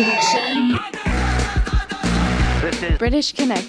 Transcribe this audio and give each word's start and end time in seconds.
Connection. 0.00 0.78
This 2.62 2.82
is 2.82 2.98
British 2.98 3.34
Connect. 3.34 3.68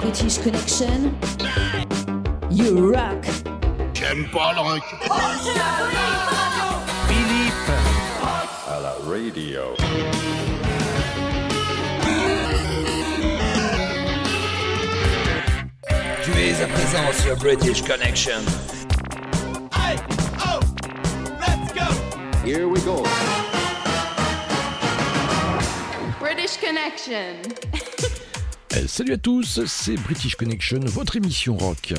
British 0.00 0.38
Connection. 0.38 1.16
You 2.50 2.92
rock. 2.92 3.24
J'aime 3.94 4.28
pas 4.32 4.52
le 4.54 4.60
rock. 4.62 4.82
Philippe. 7.06 7.70
à 8.68 8.80
la 8.80 8.94
radio. 9.08 9.76
À 16.62 16.66
présent 16.66 17.12
sur 17.24 17.36
British 17.38 17.82
Connection. 17.82 18.38
Here 22.44 22.68
we 22.68 22.80
go. 22.84 23.02
British 26.20 26.58
Connection. 26.60 27.42
Salut 28.86 29.14
à 29.14 29.18
tous, 29.18 29.64
c'est 29.66 29.96
British 29.96 30.36
Connection, 30.36 30.80
votre 30.84 31.16
émission 31.16 31.56
rock. 31.56 31.94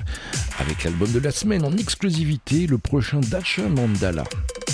Avec 0.59 0.85
l'album 0.85 1.11
de 1.11 1.19
la 1.19 1.31
semaine 1.31 1.65
en 1.65 1.75
exclusivité, 1.75 2.65
le 2.65 2.77
prochain 2.77 3.19
Dacha 3.19 3.63
Mandala. 3.63 4.23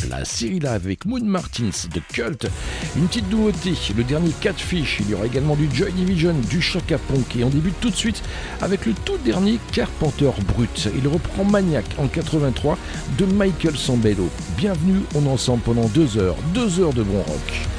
La 0.07 0.23
série 0.23 0.59
là 0.59 0.73
avec 0.73 1.05
Moon 1.05 1.23
Martins 1.23 1.71
de 1.93 2.01
Cult. 2.13 2.47
Une 2.95 3.07
petite 3.07 3.29
nouveauté, 3.29 3.73
le 3.97 4.03
dernier 4.03 4.31
Catfish. 4.39 4.99
Il 5.01 5.09
y 5.09 5.13
aura 5.13 5.25
également 5.25 5.55
du 5.55 5.67
Joy 5.73 5.91
Division, 5.91 6.35
du 6.49 6.61
Chaka 6.61 6.97
Punk. 6.97 7.35
Et 7.35 7.43
on 7.43 7.49
débute 7.49 7.79
tout 7.81 7.89
de 7.89 7.95
suite 7.95 8.21
avec 8.61 8.85
le 8.85 8.93
tout 8.93 9.17
dernier 9.25 9.59
Carpenter 9.71 10.31
Brut. 10.47 10.89
Il 10.95 11.07
reprend 11.07 11.43
Maniac 11.43 11.85
en 11.97 12.07
83 12.07 12.77
de 13.17 13.25
Michael 13.25 13.75
Sambello. 13.75 14.29
Bienvenue, 14.57 15.01
on 15.15 15.25
ensemble 15.25 15.63
pendant 15.63 15.87
deux 15.89 16.17
heures. 16.17 16.37
Deux 16.53 16.79
heures 16.79 16.93
de 16.93 17.03
bon 17.03 17.21
rock. 17.23 17.78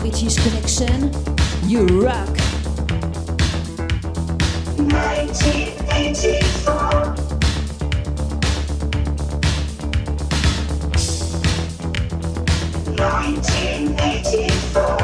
British 0.00 0.36
Connection, 0.36 1.12
you 1.68 1.86
rock. 2.00 2.28
1984. 4.78 7.14
Nineteen 12.96 13.94
eighty 14.00 14.48
four. 14.72 14.98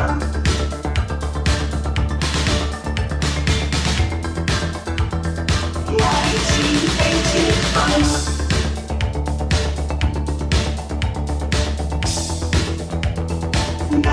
Nineteen 5.93 6.91
eighty 7.01 7.51
five. 7.73 8.36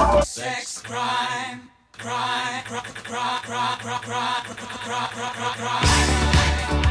Sex 0.00 0.80
crime, 0.80 1.68
crime, 1.92 2.62
crime, 2.64 2.82
crime, 3.04 3.40
crime, 3.42 3.76
crime, 3.78 4.00
crime, 4.00 4.44
crime, 4.80 5.08
crime, 5.12 5.54
crime. 5.56 6.89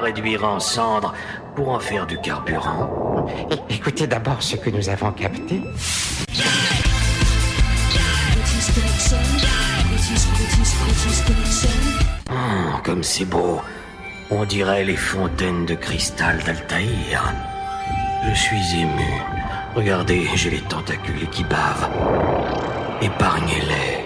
réduire 0.00 0.44
en 0.44 0.60
cendres 0.60 1.14
pour 1.54 1.68
en 1.70 1.78
faire 1.78 2.06
du 2.06 2.18
carburant. 2.18 3.26
Écoutez 3.68 4.06
d'abord 4.06 4.42
ce 4.42 4.56
que 4.56 4.70
nous 4.70 4.88
avons 4.88 5.12
capté. 5.12 5.60
Mmh, 12.30 12.82
comme 12.84 13.02
c'est 13.02 13.24
beau. 13.24 13.60
On 14.30 14.44
dirait 14.44 14.84
les 14.84 14.96
fontaines 14.96 15.66
de 15.66 15.74
cristal 15.74 16.38
d'Altaïr. 16.44 17.34
Je 18.28 18.34
suis 18.34 18.80
ému. 18.80 19.22
Regardez, 19.74 20.28
j'ai 20.34 20.50
les 20.50 20.60
tentacules 20.62 21.28
qui 21.30 21.44
bavent. 21.44 21.90
Épargnez-les. 23.00 23.99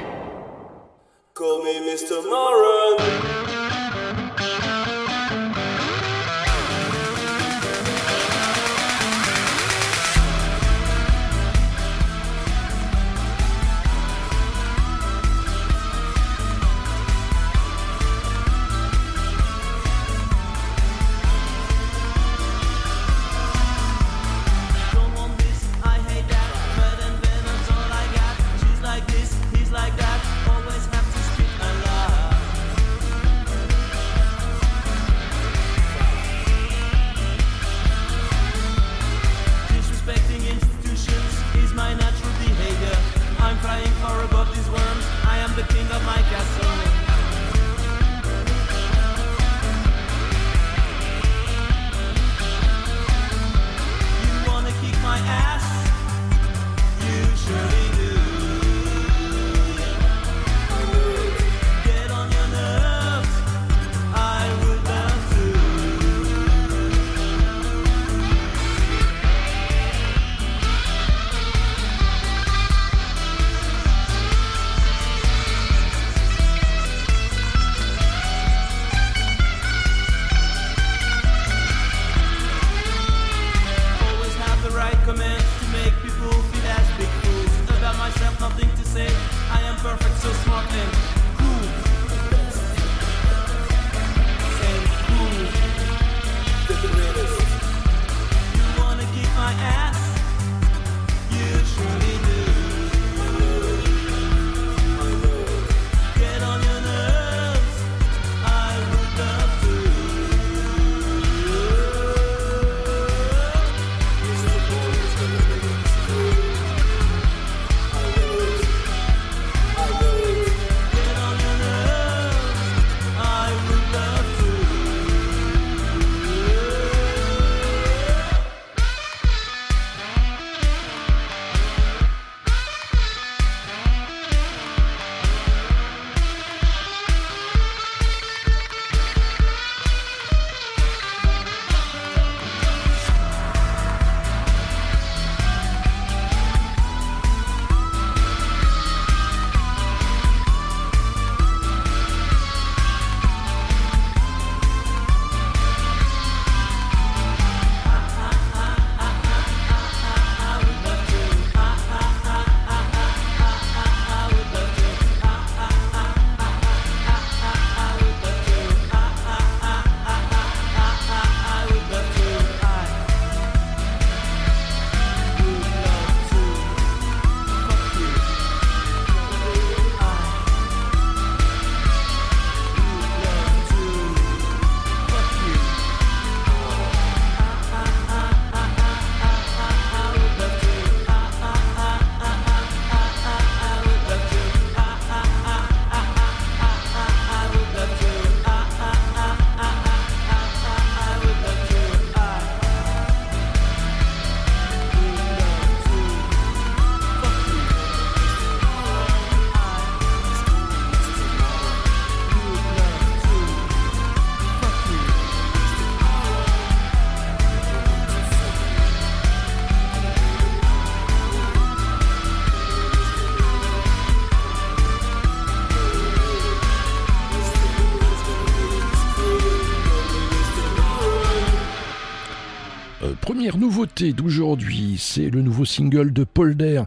nouveauté 233.65 234.13
d'aujourd'hui, 234.13 234.97
c'est 234.99 235.31
le 235.31 235.41
nouveau 235.41 235.65
single 235.65 236.13
de 236.13 236.25
Polder, 236.25 236.83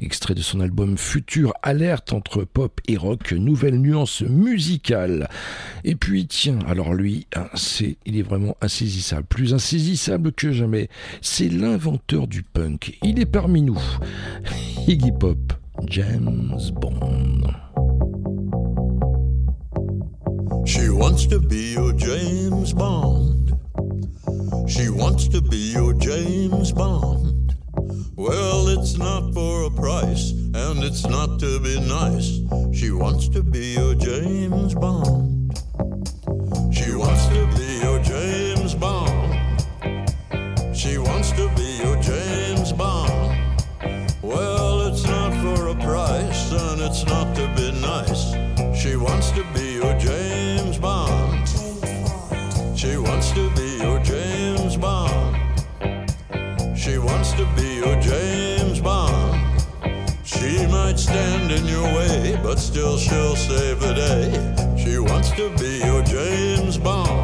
extrait 0.00 0.32
de 0.32 0.42
son 0.42 0.60
album 0.60 0.96
Futur 0.96 1.52
Alerte 1.64 2.12
entre 2.12 2.44
pop 2.44 2.80
et 2.86 2.96
rock, 2.96 3.32
nouvelle 3.32 3.80
nuance 3.80 4.22
musicale. 4.22 5.28
Et 5.82 5.96
puis, 5.96 6.28
tiens, 6.28 6.60
alors 6.68 6.94
lui, 6.94 7.26
c'est, 7.54 7.96
il 8.06 8.16
est 8.16 8.22
vraiment 8.22 8.56
insaisissable, 8.60 9.26
plus 9.28 9.54
insaisissable 9.54 10.30
que 10.30 10.52
jamais. 10.52 10.88
C'est 11.20 11.48
l'inventeur 11.48 12.28
du 12.28 12.44
punk. 12.44 12.96
Il 13.02 13.18
est 13.18 13.26
parmi 13.26 13.62
nous. 13.62 13.82
Iggy 14.86 15.10
Pop, 15.10 15.52
James 15.88 16.60
Bond. 16.74 17.42
She 20.64 20.90
wants 20.90 21.26
to 21.26 21.40
be 21.40 21.72
your 21.72 21.92
James 21.92 22.72
Bond. 22.72 23.49
She 24.70 24.88
wants 24.88 25.26
to 25.28 25.42
be 25.42 25.72
your 25.72 25.92
James 25.94 26.70
Bond. 26.70 27.56
Well, 28.14 28.68
it's 28.68 28.96
not 28.96 29.34
for 29.34 29.64
a 29.64 29.70
price, 29.70 30.30
and 30.30 30.84
it's 30.84 31.04
not 31.04 31.40
to 31.40 31.58
be 31.58 31.80
nice. 31.80 32.38
She 32.72 32.92
wants 32.92 33.28
to 33.30 33.42
be 33.42 33.74
your 33.74 33.96
James 33.96 34.74
Bond. 34.76 35.58
She 36.72 36.94
wants 36.94 37.26
to 37.26 37.48
be 37.56 37.80
your 37.82 37.98
James 37.98 38.76
Bond. 38.76 39.34
She 40.72 40.98
wants 40.98 41.32
to 41.32 41.50
be 41.56 41.69
stand 61.00 61.50
in 61.50 61.66
your 61.66 61.84
way, 61.94 62.38
but 62.42 62.58
still 62.58 62.98
she'll 62.98 63.36
save 63.36 63.80
the 63.80 63.94
day. 63.94 64.26
She 64.76 64.98
wants 64.98 65.30
to 65.32 65.48
be 65.56 65.80
your 65.84 66.02
James 66.02 66.76
Bond. 66.76 67.19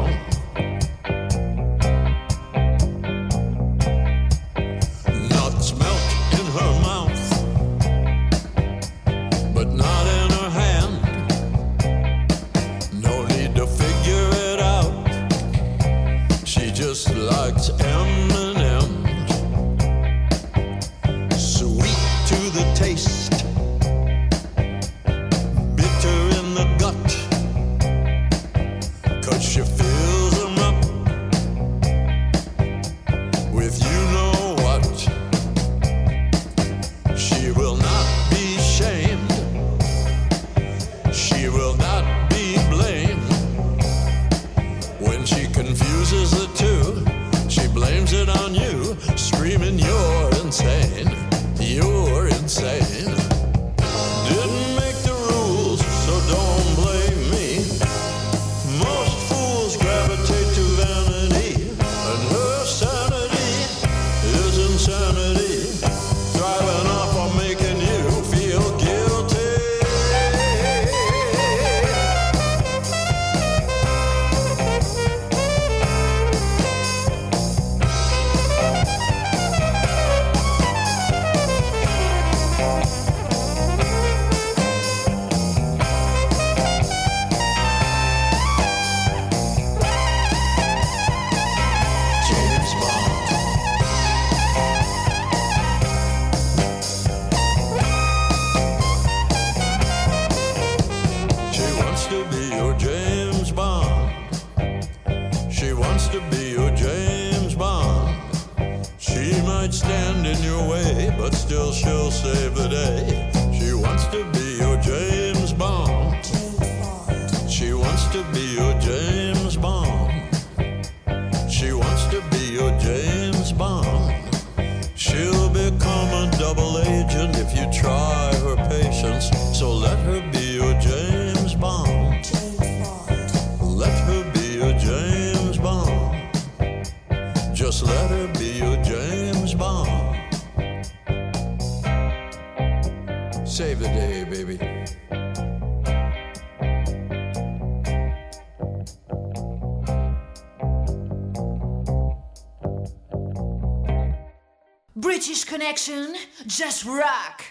connection, 155.67 156.15
just 156.45 156.85
rock. 156.85 157.43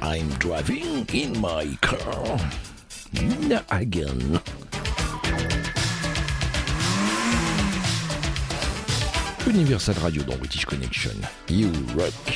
I'm 0.00 0.30
driving 0.38 1.06
in 1.12 1.38
my 1.38 1.76
car. 1.82 2.38
Nina 3.12 3.62
Universal 9.46 9.94
Radio 10.02 10.22
dans 10.22 10.38
British 10.38 10.64
Connection. 10.64 11.12
You 11.48 11.70
rock. 11.94 12.27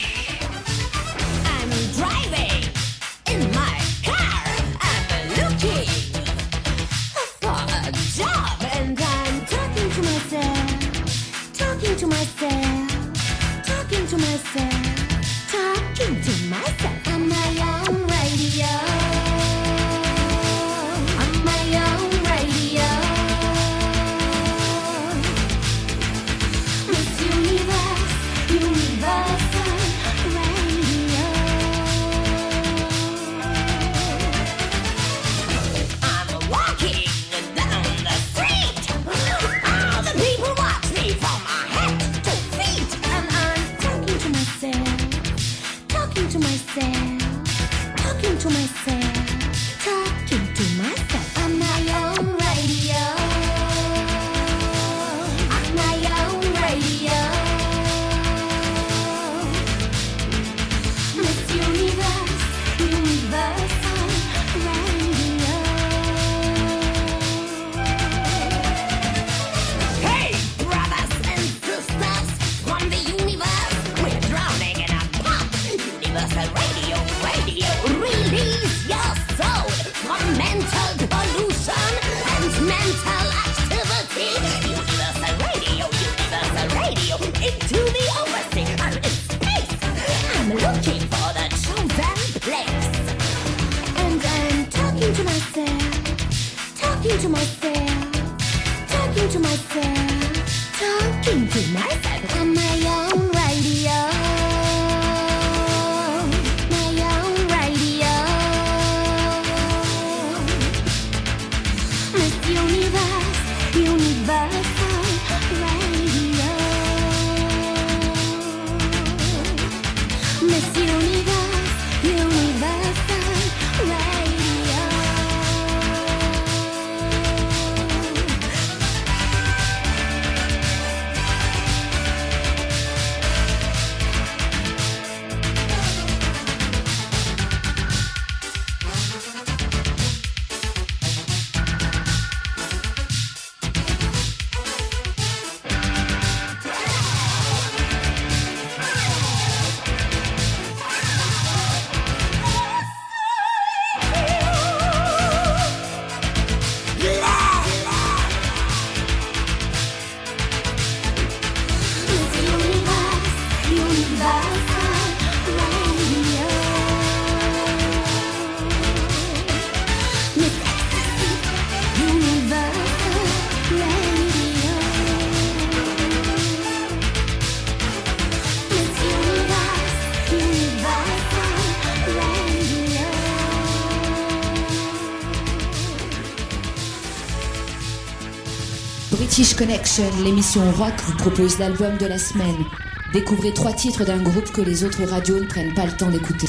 Connection, 189.62 190.10
l'émission 190.24 190.60
rock, 190.72 190.92
vous 191.04 191.16
propose 191.16 191.60
l'album 191.60 191.96
de 191.96 192.06
la 192.06 192.18
semaine. 192.18 192.64
Découvrez 193.12 193.54
trois 193.54 193.72
titres 193.72 194.04
d'un 194.04 194.20
groupe 194.20 194.50
que 194.50 194.60
les 194.60 194.82
autres 194.82 195.04
radios 195.04 195.38
ne 195.38 195.46
prennent 195.46 195.72
pas 195.72 195.86
le 195.86 195.92
temps 195.92 196.10
d'écouter. 196.10 196.48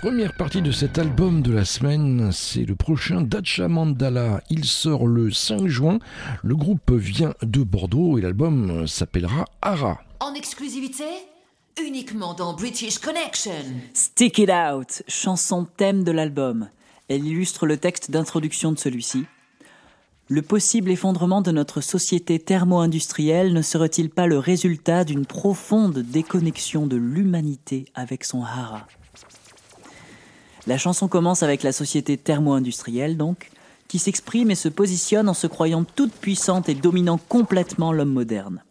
Première 0.00 0.32
partie 0.32 0.62
de 0.62 0.72
cet 0.72 0.96
album 0.96 1.42
de 1.42 1.52
la 1.52 1.66
semaine, 1.66 2.30
c'est 2.32 2.64
le 2.64 2.74
prochain 2.74 3.20
Dacha 3.20 3.68
Mandala. 3.68 4.40
Il 4.48 4.64
sort 4.64 5.06
le 5.06 5.30
5 5.30 5.66
juin. 5.66 5.98
Le 6.42 6.56
groupe 6.56 6.90
vient 6.92 7.34
de 7.42 7.62
Bordeaux 7.62 8.16
et 8.16 8.22
l'album 8.22 8.86
s'appellera 8.86 9.44
Ara. 9.60 10.00
En 10.20 10.32
exclusivité, 10.32 11.04
uniquement 11.86 12.32
dans 12.32 12.54
British 12.54 12.98
Connection. 12.98 13.52
Stick 13.92 14.38
It 14.38 14.50
Out, 14.50 15.02
chanson 15.06 15.66
thème 15.76 16.02
de 16.02 16.12
l'album. 16.12 16.70
Elle 17.08 17.26
illustre 17.26 17.66
le 17.66 17.76
texte 17.76 18.10
d'introduction 18.10 18.72
de 18.72 18.78
celui-ci. 18.78 19.26
Le 20.32 20.40
possible 20.40 20.90
effondrement 20.90 21.42
de 21.42 21.50
notre 21.50 21.82
société 21.82 22.38
thermo-industrielle 22.38 23.52
ne 23.52 23.60
serait-il 23.60 24.08
pas 24.08 24.26
le 24.26 24.38
résultat 24.38 25.04
d'une 25.04 25.26
profonde 25.26 25.98
déconnexion 25.98 26.86
de 26.86 26.96
l'humanité 26.96 27.84
avec 27.94 28.24
son 28.24 28.42
hara? 28.42 28.86
La 30.66 30.78
chanson 30.78 31.06
commence 31.06 31.42
avec 31.42 31.62
la 31.62 31.70
société 31.70 32.16
thermo-industrielle, 32.16 33.18
donc, 33.18 33.50
qui 33.88 33.98
s'exprime 33.98 34.50
et 34.50 34.54
se 34.54 34.70
positionne 34.70 35.28
en 35.28 35.34
se 35.34 35.46
croyant 35.46 35.84
toute 35.84 36.14
puissante 36.14 36.70
et 36.70 36.74
dominant 36.74 37.20
complètement 37.28 37.92
l'homme 37.92 38.14
moderne. 38.14 38.64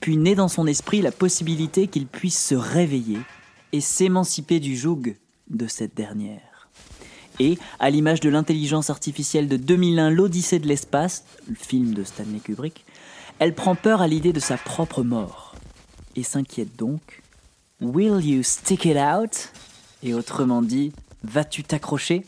Puis 0.00 0.16
naît 0.16 0.34
dans 0.34 0.48
son 0.48 0.66
esprit 0.66 1.00
la 1.00 1.12
possibilité 1.12 1.86
qu'il 1.86 2.08
puisse 2.08 2.44
se 2.44 2.56
réveiller 2.56 3.20
et 3.70 3.80
s'émanciper 3.80 4.58
du 4.58 4.76
joug 4.76 5.14
de 5.48 5.68
cette 5.68 5.94
dernière. 5.94 6.51
Et, 7.42 7.58
à 7.80 7.90
l'image 7.90 8.20
de 8.20 8.30
l'intelligence 8.30 8.88
artificielle 8.88 9.48
de 9.48 9.56
2001, 9.56 10.10
L'Odyssée 10.10 10.60
de 10.60 10.68
l'espace, 10.68 11.24
le 11.48 11.56
film 11.56 11.92
de 11.92 12.04
Stanley 12.04 12.38
Kubrick, 12.38 12.84
elle 13.40 13.52
prend 13.52 13.74
peur 13.74 14.00
à 14.00 14.06
l'idée 14.06 14.32
de 14.32 14.38
sa 14.38 14.56
propre 14.56 15.02
mort. 15.02 15.56
Et 16.14 16.22
s'inquiète 16.22 16.76
donc 16.76 17.20
Will 17.80 18.24
you 18.24 18.44
stick 18.44 18.84
it 18.84 18.96
out? 18.96 19.50
Et 20.04 20.14
autrement 20.14 20.62
dit, 20.62 20.92
vas-tu 21.24 21.64
t'accrocher? 21.64 22.24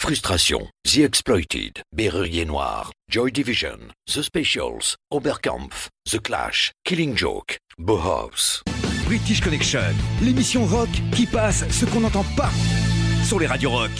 Frustration, 0.00 0.70
The 0.84 1.04
Exploited, 1.04 1.82
Berrurier 1.94 2.46
Noir, 2.46 2.90
Joy 3.10 3.30
Division, 3.30 3.92
The 4.06 4.22
Specials, 4.22 4.96
Oberkampf, 5.12 5.88
The 6.06 6.18
Clash, 6.18 6.72
Killing 6.86 7.14
Joke, 7.14 7.58
Bauhaus. 7.78 8.62
British 9.04 9.42
Connection, 9.42 9.94
l'émission 10.22 10.64
rock 10.64 10.88
qui 11.14 11.26
passe 11.26 11.68
ce 11.68 11.84
qu'on 11.84 12.00
n'entend 12.00 12.24
pas 12.34 12.50
sur 13.24 13.38
les 13.38 13.46
radios 13.46 13.72
rock. 13.72 13.90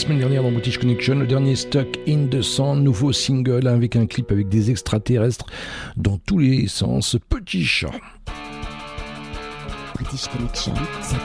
Semaine 0.00 0.18
dernière 0.18 0.42
dans 0.42 0.50
British 0.50 0.78
Connection, 0.78 1.16
le 1.16 1.26
dernier 1.26 1.54
Stuck 1.54 1.98
in 2.08 2.26
the 2.30 2.40
Sand, 2.40 2.82
nouveau 2.82 3.12
single 3.12 3.68
avec 3.68 3.96
un 3.96 4.06
clip 4.06 4.32
avec 4.32 4.48
des 4.48 4.70
extraterrestres 4.70 5.44
dans 5.98 6.16
tous 6.16 6.38
les 6.38 6.68
sens. 6.68 7.18
Petit 7.28 7.66
chat. 7.66 7.90
British 9.94 10.26
Connection, 10.28 10.72
c'est 11.02 11.16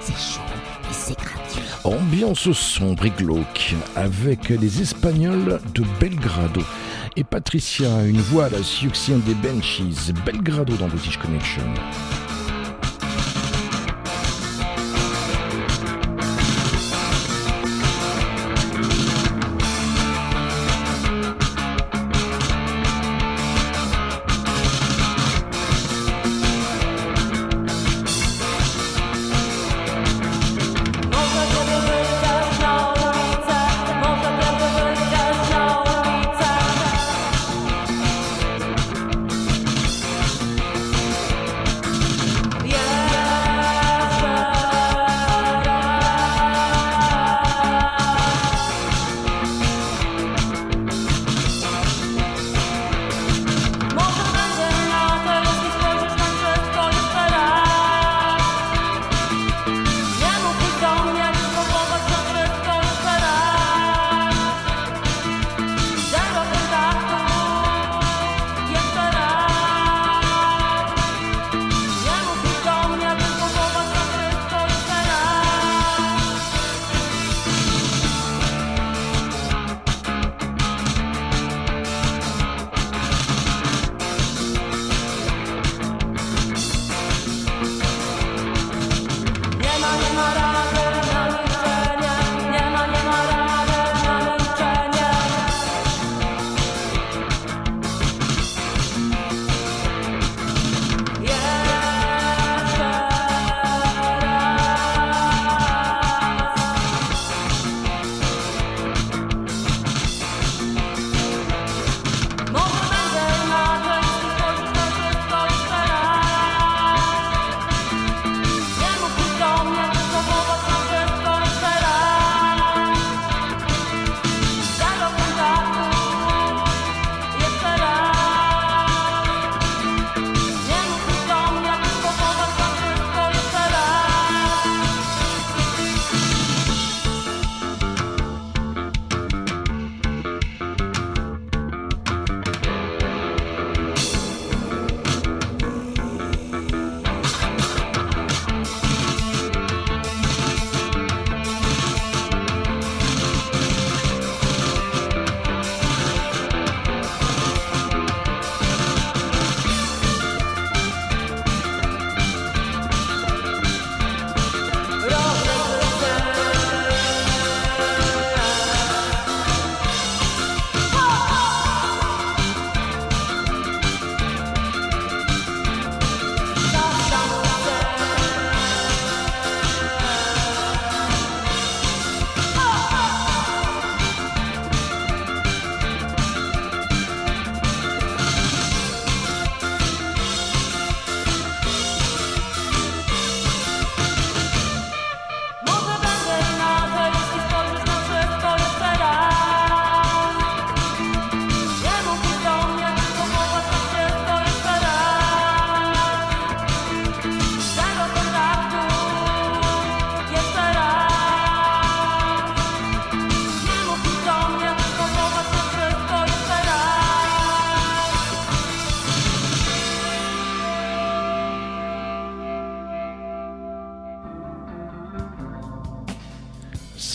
c'est 0.00 0.12
chaud 0.12 0.42
et 0.88 0.92
c'est 0.92 1.18
gratuit. 1.18 1.60
Ambiance 1.82 2.52
sombre 2.52 3.06
et 3.06 3.10
glauque 3.10 3.74
avec 3.96 4.48
les 4.48 4.80
Espagnols 4.80 5.58
de 5.74 5.82
Belgrado. 5.98 6.62
Et 7.16 7.24
Patricia, 7.24 8.04
une 8.04 8.20
voix 8.20 8.44
à 8.44 8.50
la 8.50 8.62
succincte 8.62 9.26
des 9.26 9.34
Benchies. 9.34 10.12
Belgrado 10.24 10.76
dans 10.76 10.86
British 10.86 11.16
Connection. 11.16 11.64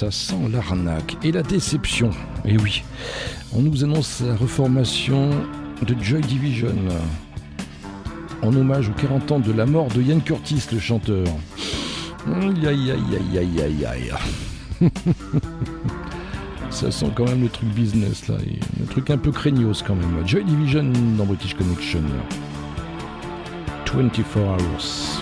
Ça 0.06 0.12
sent 0.12 0.50
l'arnaque 0.52 1.18
et 1.24 1.32
la 1.32 1.42
déception. 1.42 2.12
Et 2.46 2.58
oui, 2.60 2.84
on 3.56 3.62
nous 3.64 3.84
annonce 3.84 4.22
la 4.22 4.36
reformation 4.36 5.32
de 5.82 5.96
Joy 6.00 6.22
Division 6.22 6.76
en 8.44 8.56
hommage 8.56 8.88
aux 8.90 8.94
40 8.94 9.32
ans 9.32 9.40
de 9.40 9.52
la 9.52 9.66
mort 9.66 9.88
de 9.88 10.04
Ian 10.04 10.20
Curtis, 10.20 10.62
le 10.72 10.78
chanteur. 10.78 11.26
Aïe 12.28 12.68
aïe 12.68 12.92
aïe 12.92 13.18
aïe 13.18 13.40
aïe 13.40 13.62
aïe 13.64 13.86
aïe. 13.86 14.12
Ça 16.70 16.92
sent 16.92 17.10
quand 17.16 17.26
même 17.26 17.42
le 17.42 17.50
truc 17.50 17.70
business 17.70 18.28
là, 18.28 18.36
et 18.46 18.60
le 18.80 18.86
truc 18.86 19.10
un 19.10 19.18
peu 19.18 19.32
craignos 19.32 19.82
quand 19.82 19.96
même. 19.96 20.28
Joy 20.28 20.44
Division 20.44 20.84
dans 21.18 21.26
British 21.26 21.56
Connection. 21.56 22.04
24 23.92 24.38
hours. 24.38 25.15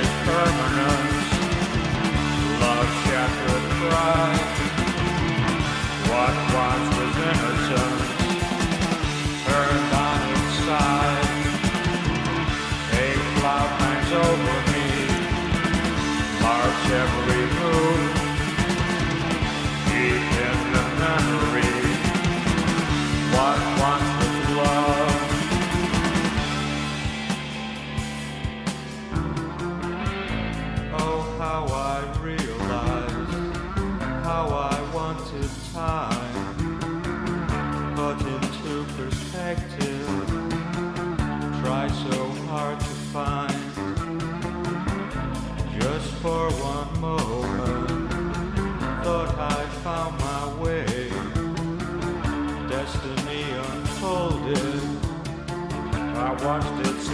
is 0.00 0.10
permanent. 0.24 1.12
Love 2.60 2.90
shattered 3.04 3.66
pride. 3.80 4.44
What? 6.08 6.34
Why? 6.54 6.73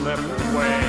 let 0.02 0.18
it 0.18 0.54
away. 0.54 0.79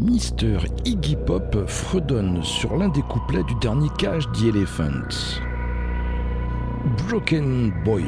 Mister 0.00 0.56
Iggy 0.86 1.14
Pop 1.26 1.54
fredonne 1.66 2.42
sur 2.42 2.74
l'un 2.74 2.88
des 2.88 3.02
couplets 3.02 3.42
du 3.42 3.54
dernier 3.56 3.90
Cage 3.98 4.24
the 4.32 4.44
Elephant. 4.44 5.38
Broken 7.06 7.70
Boy. 7.84 8.04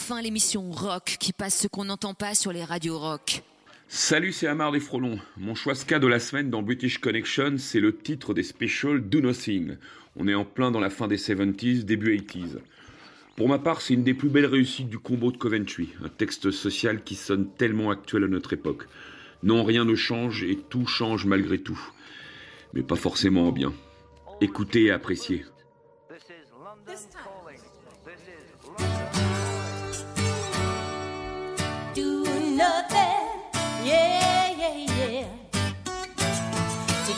Enfin 0.00 0.22
l'émission 0.22 0.70
rock 0.70 1.16
qui 1.20 1.34
passe 1.34 1.58
ce 1.58 1.68
qu'on 1.68 1.84
n'entend 1.84 2.14
pas 2.14 2.34
sur 2.34 2.52
les 2.52 2.64
radios 2.64 2.98
rock. 2.98 3.42
Salut, 3.86 4.32
c'est 4.32 4.46
Amar 4.46 4.72
des 4.72 4.80
Frelons. 4.80 5.18
Mon 5.36 5.54
choix 5.54 5.74
ska 5.74 5.98
de 5.98 6.06
la 6.06 6.18
semaine 6.18 6.48
dans 6.48 6.62
British 6.62 6.98
Connection, 6.98 7.56
c'est 7.58 7.80
le 7.80 7.94
titre 7.94 8.32
des 8.32 8.42
specials 8.42 9.02
Do 9.02 9.20
Nothing. 9.20 9.76
On 10.16 10.26
est 10.26 10.34
en 10.34 10.46
plein 10.46 10.70
dans 10.70 10.80
la 10.80 10.88
fin 10.88 11.06
des 11.06 11.18
70s, 11.18 11.82
début 11.84 12.16
80s. 12.16 12.60
Pour 13.36 13.48
ma 13.48 13.58
part, 13.58 13.82
c'est 13.82 13.92
une 13.92 14.02
des 14.02 14.14
plus 14.14 14.30
belles 14.30 14.46
réussites 14.46 14.88
du 14.88 14.98
combo 14.98 15.32
de 15.32 15.36
Coventry, 15.36 15.90
un 16.02 16.08
texte 16.08 16.50
social 16.50 17.04
qui 17.04 17.14
sonne 17.14 17.50
tellement 17.58 17.90
actuel 17.90 18.24
à 18.24 18.28
notre 18.28 18.54
époque. 18.54 18.84
Non, 19.42 19.64
rien 19.64 19.84
ne 19.84 19.94
change 19.94 20.44
et 20.44 20.56
tout 20.56 20.86
change 20.86 21.26
malgré 21.26 21.58
tout. 21.58 21.80
Mais 22.72 22.82
pas 22.82 22.96
forcément 22.96 23.48
en 23.48 23.52
bien. 23.52 23.74
Écoutez 24.40 24.84
et 24.84 24.92
appréciez. 24.92 25.44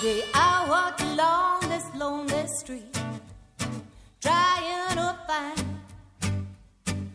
Today 0.02 0.24
I 0.34 0.66
walked 0.68 1.00
along 1.00 1.68
this 1.68 1.86
lonely 1.94 2.48
street, 2.48 2.92
trying 4.20 4.96
to 4.96 5.16
find, 5.28 5.62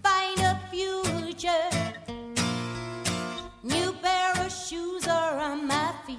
find 0.01 0.39
a 0.39 0.57
future. 0.71 1.67
New 3.61 3.91
pair 4.01 4.31
of 4.39 4.53
shoes 4.53 5.05
are 5.05 5.37
on 5.37 5.67
my 5.67 5.91
feet, 6.05 6.17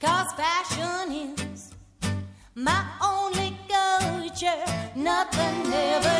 cause 0.00 0.32
fashion 0.32 1.12
is 1.12 1.74
my 2.54 2.82
only 3.02 3.54
culture. 3.68 4.64
Nothing 4.96 5.70
ever 5.74 6.17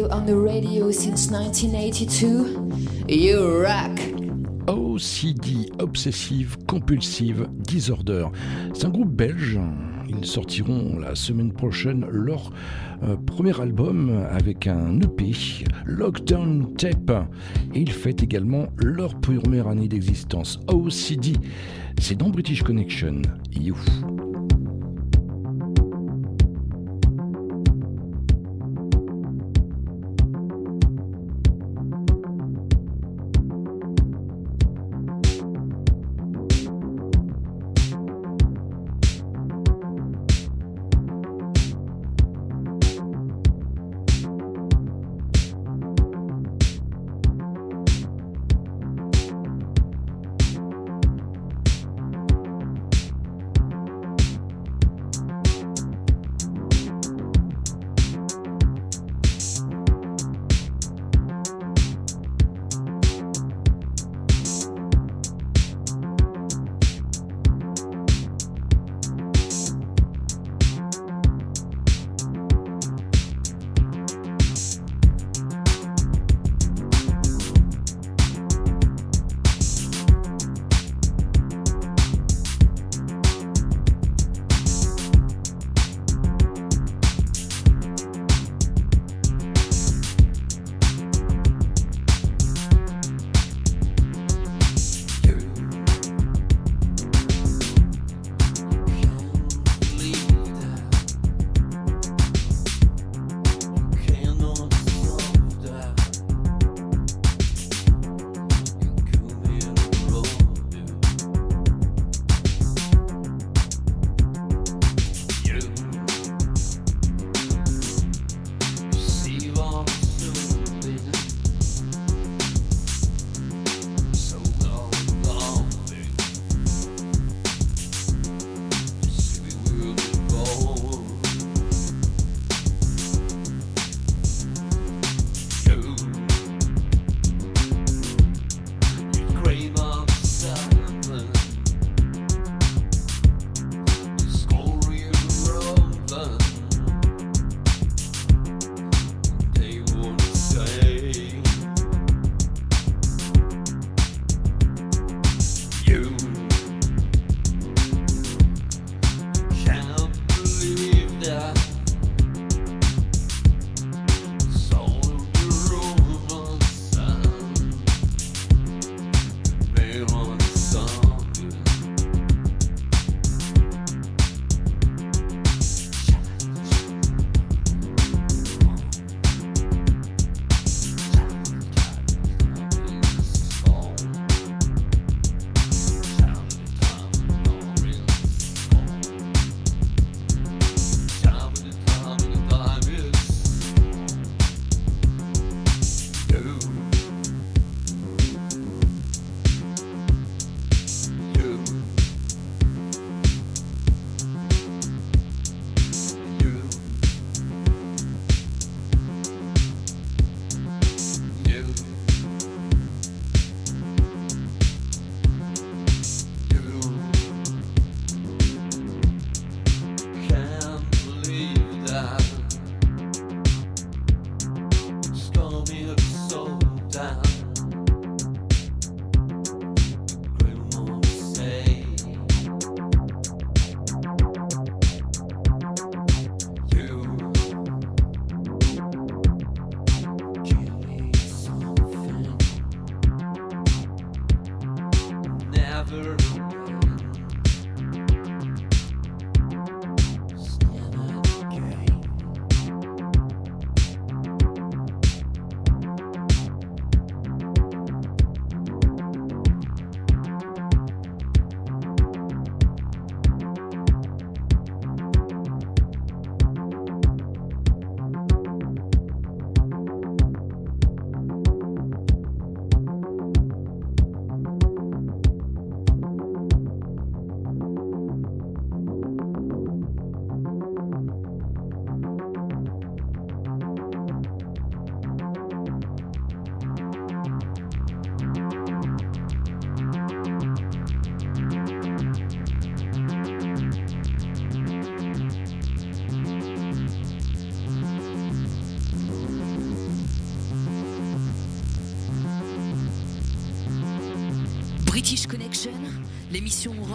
on 0.00 0.24
the 0.24 0.34
radio 0.34 0.90
since 0.90 1.30
1982. 1.30 3.04
You 3.08 3.62
rock! 3.62 3.98
OCD, 4.66 5.70
Obsessive 5.80 6.56
Compulsive 6.66 7.46
Disorder. 7.52 8.26
C'est 8.72 8.86
un 8.86 8.88
groupe 8.88 9.10
belge. 9.14 9.60
Ils 10.08 10.24
sortiront 10.24 10.98
la 10.98 11.14
semaine 11.14 11.52
prochaine 11.52 12.06
leur 12.10 12.52
euh, 13.02 13.16
premier 13.16 13.60
album 13.60 14.24
avec 14.30 14.66
un 14.66 14.98
EP, 15.00 15.32
Lockdown 15.84 16.74
Tape. 16.74 17.28
Et 17.74 17.80
ils 17.80 17.92
fêtent 17.92 18.22
également 18.22 18.68
leur 18.78 19.20
première 19.20 19.68
année 19.68 19.88
d'existence. 19.88 20.58
OCD, 20.68 21.34
c'est 22.00 22.16
dans 22.16 22.30
British 22.30 22.62
Connection. 22.62 23.20
You. 23.54 23.76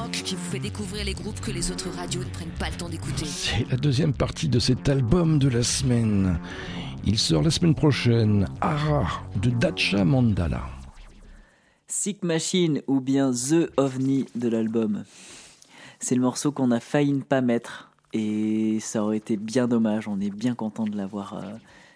Rock 0.07 0.23
qui 0.23 0.35
vous 0.35 0.51
fait 0.51 0.59
découvrir 0.59 1.03
les 1.03 1.13
groupes 1.13 1.39
que 1.41 1.51
les 1.51 1.71
autres 1.71 1.89
radios 1.89 2.23
ne 2.23 2.29
prennent 2.29 2.57
pas 2.59 2.69
le 2.69 2.77
temps 2.77 2.89
d'écouter. 2.89 3.25
C'est 3.25 3.69
la 3.69 3.77
deuxième 3.77 4.13
partie 4.13 4.47
de 4.47 4.59
cet 4.59 4.87
album 4.87 5.37
de 5.39 5.49
la 5.49 5.63
semaine. 5.63 6.39
Il 7.05 7.17
sort 7.17 7.43
la 7.43 7.51
semaine 7.51 7.75
prochaine, 7.75 8.47
Ara 8.61 9.07
de 9.41 9.49
Dacha 9.49 10.05
Mandala. 10.05 10.63
Sick 11.87 12.23
Machine 12.23 12.81
ou 12.87 13.01
bien 13.01 13.31
The 13.31 13.69
OVNI 13.77 14.25
de 14.35 14.47
l'album. 14.49 15.03
C'est 15.99 16.15
le 16.15 16.21
morceau 16.21 16.51
qu'on 16.51 16.71
a 16.71 16.79
failli 16.79 17.13
ne 17.13 17.21
pas 17.21 17.41
mettre 17.41 17.91
et 18.13 18.79
ça 18.79 19.03
aurait 19.03 19.17
été 19.17 19.35
bien 19.35 19.67
dommage. 19.67 20.07
On 20.07 20.19
est 20.19 20.29
bien 20.29 20.55
content 20.55 20.85
de 20.85 20.95
l'avoir 20.95 21.33
euh, 21.33 21.41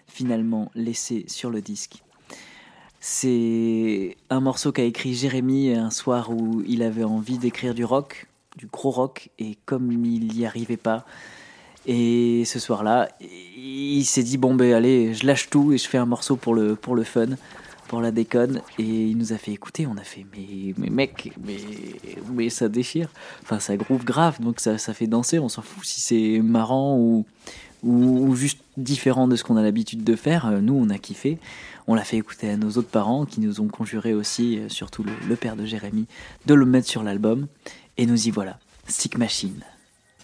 finalement 0.06 0.70
laissé 0.74 1.24
sur 1.28 1.50
le 1.50 1.60
disque. 1.60 2.02
C'est 3.04 4.16
un 4.30 4.38
morceau 4.38 4.70
qu'a 4.70 4.84
écrit 4.84 5.12
Jérémy 5.12 5.74
un 5.74 5.90
soir 5.90 6.30
où 6.30 6.62
il 6.68 6.84
avait 6.84 7.02
envie 7.02 7.36
d'écrire 7.36 7.74
du 7.74 7.84
rock, 7.84 8.28
du 8.56 8.66
gros 8.66 8.92
rock, 8.92 9.28
et 9.40 9.58
comme 9.66 9.90
il 9.90 10.28
n'y 10.28 10.46
arrivait 10.46 10.76
pas, 10.76 11.04
et 11.84 12.44
ce 12.44 12.60
soir-là, 12.60 13.08
il 13.20 14.04
s'est 14.04 14.22
dit 14.22 14.38
bon 14.38 14.54
ben 14.54 14.72
allez, 14.72 15.14
je 15.14 15.26
lâche 15.26 15.50
tout 15.50 15.72
et 15.72 15.78
je 15.78 15.88
fais 15.88 15.98
un 15.98 16.06
morceau 16.06 16.36
pour 16.36 16.54
le 16.54 16.76
pour 16.76 16.94
le 16.94 17.02
fun, 17.02 17.30
pour 17.88 18.00
la 18.00 18.12
déconne, 18.12 18.62
et 18.78 18.84
il 18.84 19.18
nous 19.18 19.32
a 19.32 19.36
fait 19.36 19.50
écouter. 19.50 19.84
On 19.88 19.96
a 19.96 20.04
fait 20.04 20.24
mais 20.36 20.72
mais 20.78 20.88
mec, 20.88 21.32
mais 21.44 21.56
mais 22.32 22.50
ça 22.50 22.68
déchire. 22.68 23.08
Enfin 23.42 23.58
ça 23.58 23.76
groove 23.76 24.04
grave, 24.04 24.40
donc 24.40 24.60
ça 24.60 24.78
ça 24.78 24.94
fait 24.94 25.08
danser. 25.08 25.40
On 25.40 25.48
s'en 25.48 25.62
fout 25.62 25.84
si 25.84 26.00
c'est 26.00 26.38
marrant 26.38 26.96
ou 26.96 27.26
ou, 27.82 28.34
juste 28.34 28.60
différent 28.76 29.28
de 29.28 29.36
ce 29.36 29.44
qu'on 29.44 29.56
a 29.56 29.62
l'habitude 29.62 30.04
de 30.04 30.16
faire. 30.16 30.46
Euh, 30.46 30.60
Nous 30.60 30.74
on 30.74 30.90
a 30.90 30.98
kiffé. 30.98 31.38
On 31.86 31.94
l'a 31.94 32.04
fait 32.04 32.16
écouter 32.16 32.48
à 32.50 32.56
nos 32.56 32.70
autres 32.70 32.88
parents 32.88 33.24
qui 33.24 33.40
nous 33.40 33.60
ont 33.60 33.68
conjuré 33.68 34.14
aussi, 34.14 34.58
euh, 34.58 34.68
surtout 34.68 35.02
le, 35.02 35.12
le 35.28 35.36
père 35.36 35.56
de 35.56 35.64
Jérémy, 35.64 36.06
de 36.46 36.54
le 36.54 36.64
mettre 36.66 36.88
sur 36.88 37.02
l'album. 37.02 37.46
Et 37.98 38.06
nous 38.06 38.28
y 38.28 38.30
voilà, 38.30 38.58
Stick 38.88 39.18
Machine. 39.18 39.62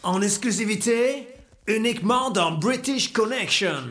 En 0.03 0.23
exclusivité, 0.23 1.29
uniquement 1.67 2.31
dans 2.31 2.53
British 2.53 3.13
Connection. 3.13 3.83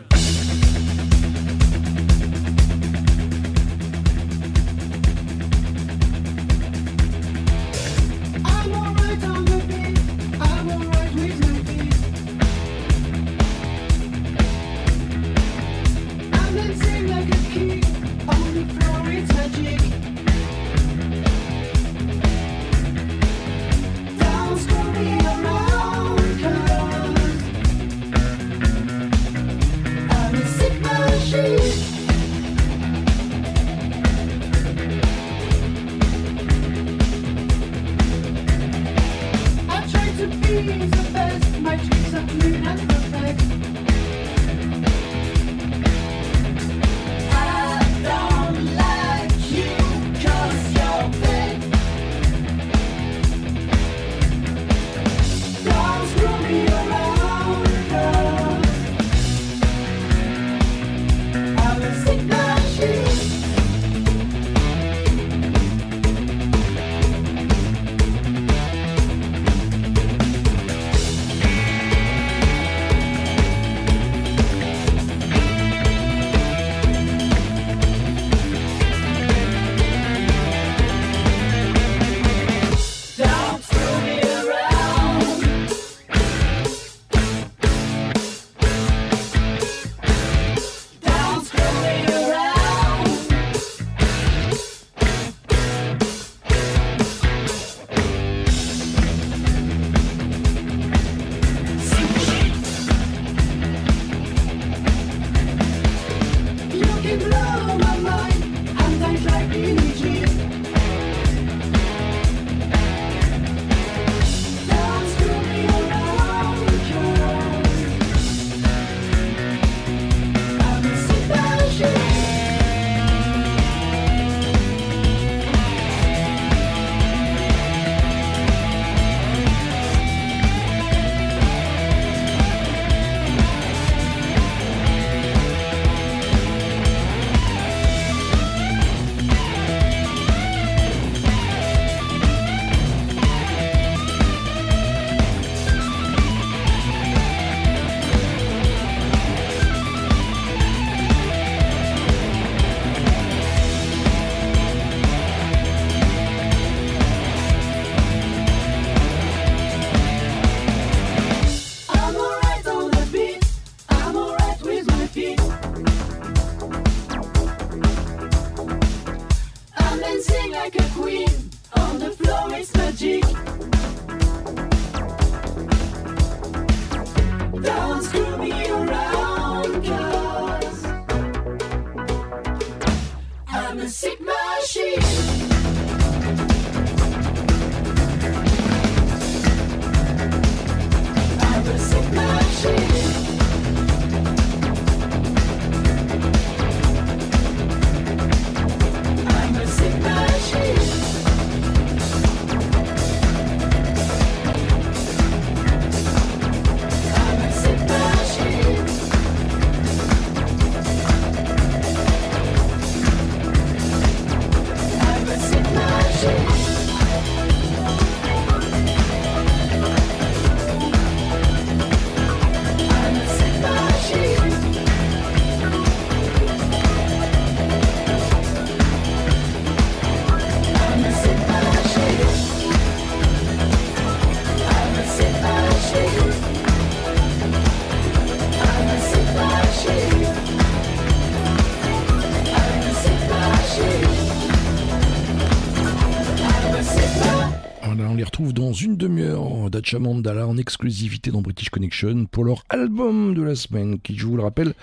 Dacha 249.77 249.99
Mandala 249.99 250.47
en 250.47 250.57
exclusivité 250.57 251.29
dans 251.29 251.43
British 251.43 251.69
Connection 251.69 252.25
pour 252.25 252.43
leur 252.43 252.63
album 252.69 253.35
de 253.35 253.43
la 253.43 253.53
semaine 253.53 253.99
qui, 253.99 254.17
je 254.17 254.25
vous 254.25 254.35
le 254.35 254.41
rappelle, 254.41 254.73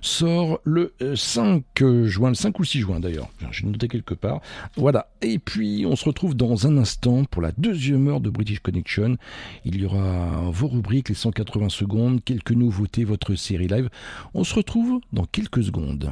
sort 0.00 0.60
le 0.64 0.94
euh, 1.02 1.14
5 1.16 1.62
juin, 2.04 2.30
le 2.30 2.34
5 2.34 2.58
ou 2.58 2.64
6 2.64 2.80
juin 2.80 2.98
d'ailleurs. 2.98 3.28
J'ai 3.50 3.66
noté 3.66 3.88
quelque 3.88 4.14
part. 4.14 4.40
Voilà. 4.74 5.10
Et 5.20 5.38
puis, 5.38 5.84
on 5.86 5.96
se 5.96 6.06
retrouve 6.06 6.34
dans 6.34 6.66
un 6.66 6.78
instant 6.78 7.24
pour 7.24 7.42
la 7.42 7.52
deuxième 7.58 8.08
heure 8.08 8.22
de 8.22 8.30
British 8.30 8.60
Connection. 8.60 9.18
Il 9.66 9.78
y 9.78 9.84
aura 9.84 10.48
vos 10.50 10.68
rubriques, 10.68 11.10
les 11.10 11.14
180 11.14 11.68
secondes, 11.68 12.24
quelques 12.24 12.52
nouveautés, 12.52 13.04
votre 13.04 13.34
série 13.34 13.68
live. 13.68 13.90
On 14.32 14.44
se 14.44 14.54
retrouve 14.54 15.02
dans 15.12 15.26
quelques 15.26 15.62
secondes. 15.62 16.10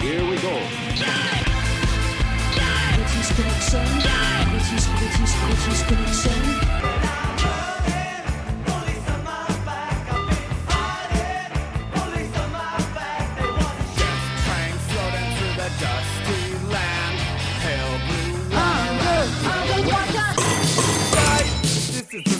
Here 0.00 0.24
we 0.24 0.36
go. 0.36 0.77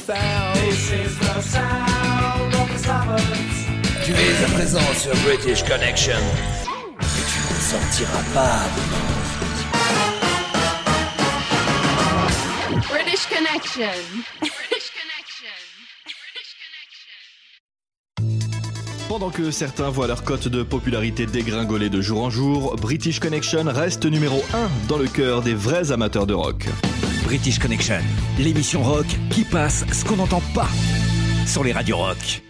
Tu 0.09 0.15
es 4.13 4.45
à 4.45 4.49
présent 4.55 4.81
sur 4.97 5.15
British 5.27 5.63
Connection. 5.65 6.17
Et 6.17 7.25
tu 7.29 7.39
ne 7.53 7.61
sortiras 7.61 8.23
pas. 8.33 8.61
British 12.89 13.27
Connection. 13.29 13.93
Pendant 19.11 19.29
que 19.29 19.51
certains 19.51 19.91
voient 19.91 20.07
leur 20.07 20.25
cote 20.25 20.49
de 20.49 20.63
popularité 20.63 21.27
dégringoler 21.27 21.91
de 21.91 22.01
jour 22.01 22.23
en 22.23 22.31
jour, 22.31 22.77
British 22.77 23.21
Connection 23.21 23.65
reste 23.67 24.07
numéro 24.07 24.43
1 24.55 24.71
dans 24.89 24.97
le 24.97 25.07
cœur 25.07 25.43
des 25.43 25.53
vrais 25.55 25.93
amateurs 25.93 26.27
de 26.27 26.33
rock. 26.33 26.67
British 27.29 27.59
Connection, 27.59 28.01
l'émission 28.39 28.83
rock 28.83 29.05
qui 29.29 29.45
passe 29.45 29.85
ce 29.93 30.03
qu'on 30.03 30.17
n'entend 30.17 30.41
pas 30.55 30.69
sur 31.45 31.63
les 31.63 31.73
radios 31.73 31.99
rock. 31.99 32.48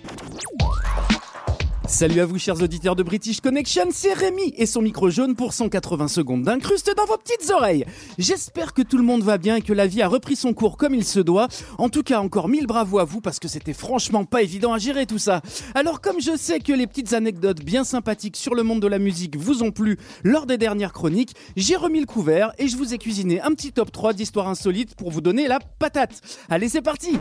Salut 1.88 2.20
à 2.20 2.26
vous 2.26 2.38
chers 2.38 2.62
auditeurs 2.62 2.96
de 2.96 3.02
British 3.02 3.40
Connection, 3.40 3.86
c'est 3.92 4.12
Rémi 4.12 4.52
et 4.58 4.66
son 4.66 4.82
micro 4.82 5.08
jaune 5.08 5.34
pour 5.34 5.54
180 5.54 6.08
secondes 6.08 6.42
d'incruste 6.42 6.94
dans 6.94 7.06
vos 7.06 7.16
petites 7.16 7.50
oreilles. 7.50 7.86
J'espère 8.18 8.74
que 8.74 8.82
tout 8.82 8.98
le 8.98 9.02
monde 9.02 9.22
va 9.22 9.38
bien 9.38 9.56
et 9.56 9.62
que 9.62 9.72
la 9.72 9.86
vie 9.86 10.02
a 10.02 10.08
repris 10.08 10.36
son 10.36 10.52
cours 10.52 10.76
comme 10.76 10.94
il 10.94 11.02
se 11.02 11.18
doit. 11.18 11.48
En 11.78 11.88
tout 11.88 12.02
cas, 12.02 12.20
encore 12.20 12.48
mille 12.48 12.66
bravo 12.66 12.98
à 12.98 13.04
vous 13.04 13.22
parce 13.22 13.38
que 13.38 13.48
c'était 13.48 13.72
franchement 13.72 14.26
pas 14.26 14.42
évident 14.42 14.74
à 14.74 14.78
gérer 14.78 15.06
tout 15.06 15.16
ça. 15.16 15.40
Alors 15.74 16.02
comme 16.02 16.20
je 16.20 16.36
sais 16.36 16.60
que 16.60 16.74
les 16.74 16.86
petites 16.86 17.14
anecdotes 17.14 17.64
bien 17.64 17.84
sympathiques 17.84 18.36
sur 18.36 18.54
le 18.54 18.64
monde 18.64 18.82
de 18.82 18.86
la 18.86 18.98
musique 18.98 19.36
vous 19.36 19.62
ont 19.62 19.70
plu 19.70 19.96
lors 20.24 20.44
des 20.44 20.58
dernières 20.58 20.92
chroniques, 20.92 21.34
j'ai 21.56 21.76
remis 21.76 22.00
le 22.00 22.06
couvert 22.06 22.52
et 22.58 22.68
je 22.68 22.76
vous 22.76 22.92
ai 22.92 22.98
cuisiné 22.98 23.40
un 23.40 23.54
petit 23.54 23.72
top 23.72 23.90
3 23.92 24.12
d'histoires 24.12 24.48
insolites 24.48 24.94
pour 24.94 25.10
vous 25.10 25.22
donner 25.22 25.48
la 25.48 25.58
patate. 25.78 26.20
Allez, 26.50 26.68
c'est 26.68 26.82
parti 26.82 27.18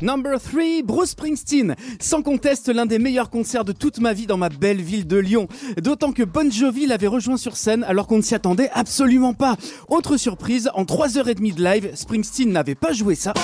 Number 0.00 0.40
3, 0.40 0.82
Bruce 0.84 1.10
Springsteen. 1.10 1.74
Sans 2.00 2.22
conteste, 2.22 2.68
l'un 2.68 2.86
des 2.86 2.98
meilleurs 2.98 3.30
concerts 3.30 3.64
de 3.64 3.72
toute 3.72 3.98
ma 3.98 4.05
vie 4.12 4.26
dans 4.26 4.36
ma 4.36 4.48
belle 4.48 4.80
ville 4.80 5.06
de 5.06 5.16
Lyon. 5.16 5.48
D'autant 5.82 6.12
que 6.12 6.22
Bon 6.22 6.50
Jovi 6.50 6.86
l'avait 6.86 7.06
rejoint 7.06 7.36
sur 7.36 7.56
scène 7.56 7.84
alors 7.84 8.06
qu'on 8.06 8.18
ne 8.18 8.22
s'y 8.22 8.34
attendait 8.34 8.70
absolument 8.72 9.34
pas. 9.34 9.56
Autre 9.88 10.16
surprise, 10.16 10.70
en 10.74 10.84
3h30 10.84 11.54
de 11.54 11.62
live, 11.62 11.90
Springsteen 11.94 12.50
n'avait 12.50 12.74
pas 12.74 12.92
joué 12.92 13.14
ça. 13.14 13.34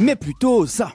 Mais 0.00 0.14
plutôt 0.14 0.66
ça. 0.66 0.92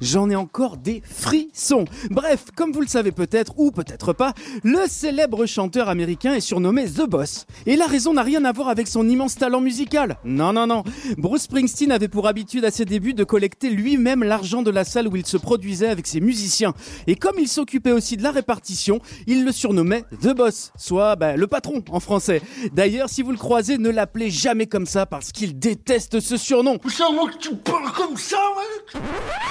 J'en 0.00 0.30
ai 0.30 0.36
encore 0.36 0.76
des 0.76 1.02
frissons. 1.04 1.84
Bref, 2.10 2.46
comme 2.54 2.72
vous 2.72 2.80
le 2.80 2.86
savez 2.86 3.12
peut-être 3.12 3.58
ou 3.58 3.70
peut-être 3.70 4.12
pas, 4.12 4.32
le 4.62 4.80
célèbre 4.88 5.46
chanteur 5.46 5.88
américain 5.88 6.34
est 6.34 6.40
surnommé 6.40 6.86
The 6.86 7.08
Boss. 7.08 7.46
Et 7.66 7.76
la 7.76 7.86
raison 7.86 8.14
n'a 8.14 8.22
rien 8.22 8.44
à 8.44 8.52
voir 8.52 8.68
avec 8.68 8.86
son 8.86 9.08
immense 9.08 9.36
talent 9.36 9.60
musical. 9.60 10.16
Non, 10.24 10.52
non, 10.52 10.66
non. 10.66 10.84
Bruce 11.16 11.42
Springsteen 11.42 11.92
avait 11.92 12.08
pour 12.08 12.26
habitude 12.28 12.64
à 12.64 12.70
ses 12.70 12.84
débuts 12.84 13.14
de 13.14 13.24
collecter 13.24 13.70
lui-même 13.70 14.22
l'argent 14.22 14.62
de 14.62 14.70
la 14.70 14.84
salle 14.84 15.08
où 15.08 15.16
il 15.16 15.26
se 15.26 15.36
produisait 15.36 15.88
avec 15.88 16.06
ses 16.06 16.20
musiciens. 16.20 16.74
Et 17.06 17.16
comme 17.16 17.36
il 17.38 17.48
s'occupait 17.48 17.92
aussi 17.92 18.16
de 18.16 18.22
la 18.22 18.30
répartition, 18.30 19.00
il 19.26 19.44
le 19.44 19.52
surnommait 19.52 20.04
The 20.22 20.34
Boss, 20.34 20.72
soit 20.76 21.16
bah, 21.16 21.36
le 21.36 21.46
patron 21.46 21.82
en 21.90 22.00
français. 22.00 22.42
D'ailleurs, 22.72 23.08
si 23.08 23.22
vous 23.22 23.32
le 23.32 23.38
croisez, 23.38 23.78
ne 23.78 23.90
l'appelez 23.90 24.30
jamais 24.30 24.66
comme 24.66 24.86
ça 24.86 25.06
parce 25.06 25.32
qu'il 25.32 25.58
déteste 25.58 26.20
ce 26.20 26.36
surnom. 26.36 26.78
que 26.78 27.38
tu 27.38 27.54
parles 27.56 27.92
comme 27.92 28.16
ça, 28.16 28.38
mec 28.56 29.02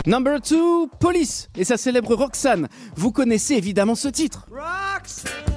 Number 0.05 0.36
2, 0.39 0.87
Police 0.99 1.49
et 1.57 1.63
sa 1.63 1.77
célèbre 1.77 2.15
Roxanne. 2.15 2.67
Vous 2.95 3.11
connaissez 3.11 3.55
évidemment 3.55 3.95
ce 3.95 4.07
titre. 4.07 4.47
Roxanne, 4.51 5.56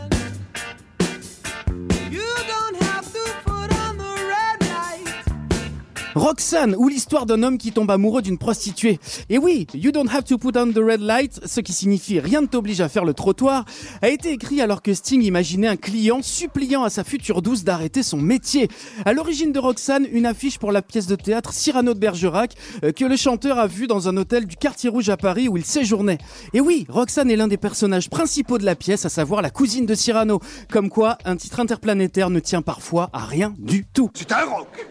Roxanne, 6.15 6.75
ou 6.77 6.89
l'histoire 6.89 7.25
d'un 7.25 7.43
homme 7.43 7.57
qui 7.57 7.71
tombe 7.73 7.91
amoureux 7.91 8.23
d'une 8.23 8.39
prostituée. 8.39 8.99
Et 9.29 9.39
oui, 9.39 9.67
You 9.75 9.93
don't 9.93 10.09
have 10.09 10.25
to 10.25 10.39
put 10.39 10.57
on 10.57 10.73
the 10.73 10.79
red 10.79 11.01
light, 11.01 11.41
ce 11.45 11.61
qui 11.61 11.73
signifie 11.73 12.19
rien 12.19 12.41
ne 12.41 12.47
t'oblige 12.47 12.81
à 12.81 12.89
faire 12.89 13.05
le 13.05 13.15
trottoir, 13.15 13.65
a 14.03 14.09
été 14.09 14.33
écrit 14.33 14.61
alors 14.61 14.83
que 14.83 14.93
Sting 14.93 15.23
imaginait 15.23 15.69
un 15.69 15.77
client 15.77 16.21
suppliant 16.23 16.83
à 16.83 16.91
sa 16.91 17.05
future 17.05 17.43
douce 17.43 17.63
d'arrêter 17.63 18.03
son 18.03 18.17
métier. 18.17 18.69
À 19.05 19.13
l'origine 19.13 19.53
de 19.53 19.59
Roxanne, 19.59 20.07
une 20.11 20.27
affiche 20.27 20.59
pour 20.59 20.73
la 20.73 20.83
pièce 20.83 21.07
de 21.07 21.15
théâtre 21.15 21.53
Cyrano 21.53 21.95
de 21.95 21.99
Bergerac, 21.99 22.55
euh, 22.85 22.93
que 22.93 23.05
le 23.05 23.17
chanteur 23.17 23.59
a 23.59 23.67
vu 23.67 23.87
dans 23.87 24.09
un 24.09 24.17
hôtel 24.17 24.47
du 24.47 24.57
quartier 24.57 24.91
rouge 24.91 25.11
à 25.11 25.17
Paris 25.17 25.49
où 25.49 25.57
il 25.57 25.65
séjournait. 25.65 26.19
Et 26.55 26.61
oui, 26.61 26.87
Roxanne 26.89 27.31
est 27.31 27.37
l'un 27.37 27.49
des 27.49 27.57
personnages 27.57 28.11
principaux 28.11 28.59
de 28.59 28.65
la 28.65 28.75
pièce, 28.75 29.05
à 29.05 29.09
savoir 29.09 29.43
la 29.43 29.51
cousine 29.51 29.87
de 29.87 29.95
Cyrano. 29.95 30.41
Comme 30.71 30.89
quoi, 30.89 31.19
un 31.25 31.37
titre 31.37 31.61
interplanétaire 31.61 32.31
ne 32.31 32.41
tient 32.41 32.63
parfois 32.63 33.11
à 33.13 33.25
rien 33.25 33.55
du 33.59 33.85
tout. 33.85 34.11
C'est 34.15 34.33
un 34.33 34.45
roc 34.45 34.89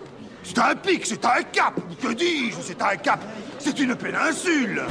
C'est 0.49 0.57
un 0.57 0.75
pic, 0.75 1.05
c'est 1.05 1.23
un 1.25 1.43
cap. 1.51 1.79
Que 2.01 2.11
dis-je 2.11 2.55
C'est 2.59 2.81
un 2.81 2.95
cap. 2.95 3.19
C'est 3.59 3.79
une 3.79 3.95
péninsule. 3.95 4.81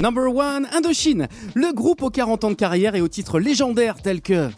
Number 0.00 0.34
one, 0.34 0.66
Indochine. 0.74 1.28
Le 1.54 1.74
groupe 1.74 2.02
aux 2.02 2.08
40 2.08 2.44
ans 2.44 2.50
de 2.50 2.54
carrière 2.54 2.94
et 2.94 3.02
aux 3.02 3.08
titres 3.08 3.38
légendaires 3.38 3.96
tels 4.02 4.22
que 4.22 4.48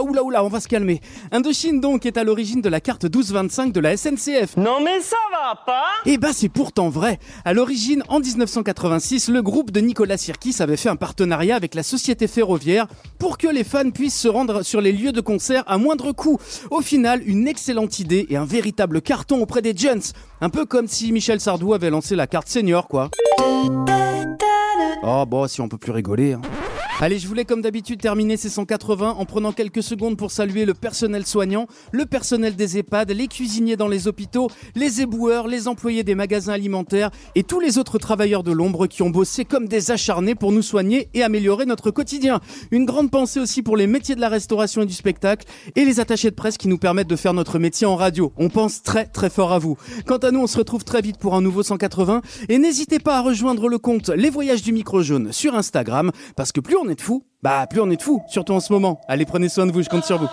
Oula, 0.00 0.10
oula, 0.10 0.22
oula, 0.24 0.44
on 0.44 0.48
va 0.48 0.60
se 0.60 0.68
calmer. 0.68 1.00
Indochine 1.32 1.80
donc 1.80 2.06
est 2.06 2.16
à 2.16 2.24
l'origine 2.24 2.60
de 2.60 2.68
la 2.68 2.80
carte 2.80 3.04
1225 3.04 3.72
de 3.72 3.80
la 3.80 3.96
SNCF. 3.96 4.56
Non 4.56 4.80
mais 4.82 5.00
ça 5.00 5.16
va 5.32 5.56
pas 5.66 5.84
Eh 6.06 6.18
ben 6.18 6.30
c'est 6.32 6.48
pourtant 6.48 6.88
vrai. 6.88 7.18
À 7.44 7.52
l'origine, 7.52 8.02
en 8.08 8.20
1986, 8.20 9.28
le 9.28 9.42
groupe 9.42 9.70
de 9.70 9.80
Nicolas 9.80 10.16
Sirkis 10.16 10.56
avait 10.60 10.76
fait 10.76 10.88
un 10.88 10.96
partenariat 10.96 11.56
avec 11.56 11.74
la 11.74 11.82
société 11.82 12.28
ferroviaire 12.28 12.86
pour 13.18 13.38
que 13.38 13.48
les 13.48 13.64
fans 13.64 13.90
puissent 13.90 14.18
se 14.20 14.28
rendre 14.28 14.62
sur 14.62 14.80
les 14.80 14.92
lieux 14.92 15.12
de 15.12 15.20
concert 15.20 15.64
à 15.66 15.78
moindre 15.78 16.12
coût. 16.12 16.38
Au 16.70 16.80
final, 16.80 17.22
une 17.26 17.48
excellente 17.48 17.98
idée 17.98 18.26
et 18.30 18.36
un 18.36 18.44
véritable 18.44 19.02
carton 19.02 19.40
auprès 19.42 19.62
des 19.62 19.76
jeunes. 19.76 20.02
Un 20.40 20.50
peu 20.50 20.64
comme 20.64 20.86
si 20.86 21.10
Michel 21.12 21.40
Sardou 21.40 21.74
avait 21.74 21.90
lancé 21.90 22.14
la 22.14 22.26
carte 22.26 22.48
senior, 22.48 22.86
quoi. 22.88 23.10
Oh 25.02 25.24
bon, 25.26 25.46
si 25.48 25.60
on 25.60 25.68
peut 25.68 25.78
plus 25.78 25.92
rigoler. 25.92 26.34
hein. 26.34 26.42
Allez, 27.00 27.20
je 27.20 27.28
voulais 27.28 27.44
comme 27.44 27.62
d'habitude 27.62 28.00
terminer 28.00 28.36
ces 28.36 28.48
180 28.48 29.14
en 29.18 29.24
prenant 29.24 29.52
quelques 29.52 29.84
secondes 29.84 30.16
pour 30.16 30.32
saluer 30.32 30.64
le 30.64 30.74
personnel 30.74 31.24
soignant, 31.24 31.68
le 31.92 32.06
personnel 32.06 32.56
des 32.56 32.76
EHPAD, 32.76 33.12
les 33.12 33.28
cuisiniers 33.28 33.76
dans 33.76 33.86
les 33.86 34.08
hôpitaux, 34.08 34.50
les 34.74 35.00
éboueurs, 35.00 35.46
les 35.46 35.68
employés 35.68 36.02
des 36.02 36.16
magasins 36.16 36.54
alimentaires 36.54 37.12
et 37.36 37.44
tous 37.44 37.60
les 37.60 37.78
autres 37.78 37.98
travailleurs 37.98 38.42
de 38.42 38.50
l'ombre 38.50 38.88
qui 38.88 39.02
ont 39.02 39.10
bossé 39.10 39.44
comme 39.44 39.68
des 39.68 39.92
acharnés 39.92 40.34
pour 40.34 40.50
nous 40.50 40.60
soigner 40.60 41.08
et 41.14 41.22
améliorer 41.22 41.66
notre 41.66 41.92
quotidien. 41.92 42.40
Une 42.72 42.84
grande 42.84 43.12
pensée 43.12 43.38
aussi 43.38 43.62
pour 43.62 43.76
les 43.76 43.86
métiers 43.86 44.16
de 44.16 44.20
la 44.20 44.28
restauration 44.28 44.82
et 44.82 44.86
du 44.86 44.92
spectacle 44.92 45.46
et 45.76 45.84
les 45.84 46.00
attachés 46.00 46.30
de 46.30 46.34
presse 46.34 46.58
qui 46.58 46.66
nous 46.66 46.78
permettent 46.78 47.06
de 47.06 47.14
faire 47.14 47.32
notre 47.32 47.60
métier 47.60 47.86
en 47.86 47.94
radio. 47.94 48.32
On 48.36 48.48
pense 48.48 48.82
très 48.82 49.06
très 49.06 49.30
fort 49.30 49.52
à 49.52 49.60
vous. 49.60 49.78
Quant 50.04 50.16
à 50.16 50.32
nous, 50.32 50.40
on 50.40 50.48
se 50.48 50.58
retrouve 50.58 50.82
très 50.82 51.00
vite 51.00 51.18
pour 51.18 51.36
un 51.36 51.42
nouveau 51.42 51.62
180 51.62 52.22
et 52.48 52.58
n'hésitez 52.58 52.98
pas 52.98 53.18
à 53.18 53.20
rejoindre 53.20 53.68
le 53.68 53.78
compte 53.78 54.08
Les 54.08 54.30
Voyages 54.30 54.62
du 54.62 54.72
Micro 54.72 55.00
Jaune 55.00 55.32
sur 55.32 55.54
Instagram 55.54 56.10
parce 56.34 56.50
que 56.50 56.58
plus 56.58 56.76
on 56.76 56.87
est 56.88 56.96
de 56.96 57.00
fous, 57.00 57.24
bah 57.42 57.66
plus 57.66 57.80
on 57.80 57.90
est 57.90 57.96
de 57.96 58.02
fous, 58.02 58.22
surtout 58.28 58.52
en 58.52 58.60
ce 58.60 58.72
moment. 58.72 59.00
Allez, 59.08 59.24
prenez 59.24 59.48
soin 59.48 59.66
de 59.66 59.72
vous, 59.72 59.82
je 59.82 59.88
compte 59.88 60.04
sur 60.04 60.18
vous. 60.18 60.28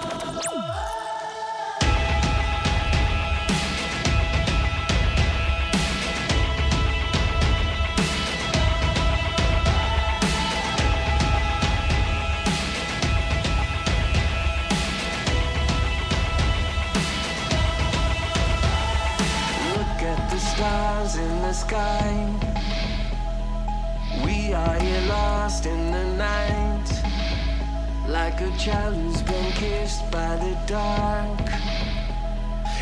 Child 28.65 28.95
who's 28.95 29.21
been 29.21 29.51
kissed 29.51 30.09
by 30.09 30.35
the 30.37 30.57
dark. 30.65 31.39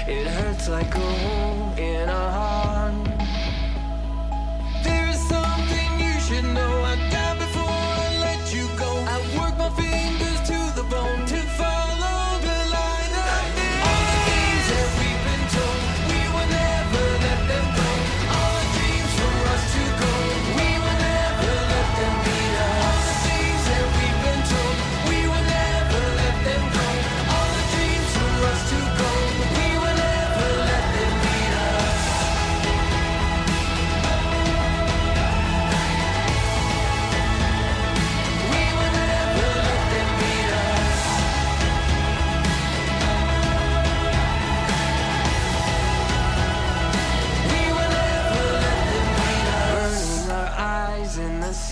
It 0.07 0.25
hurts 0.27 0.69
like 0.69 0.95
a 0.95 0.99
hole 0.99 1.73
in 1.77 2.07
a 2.07 2.31
heart. 2.31 3.22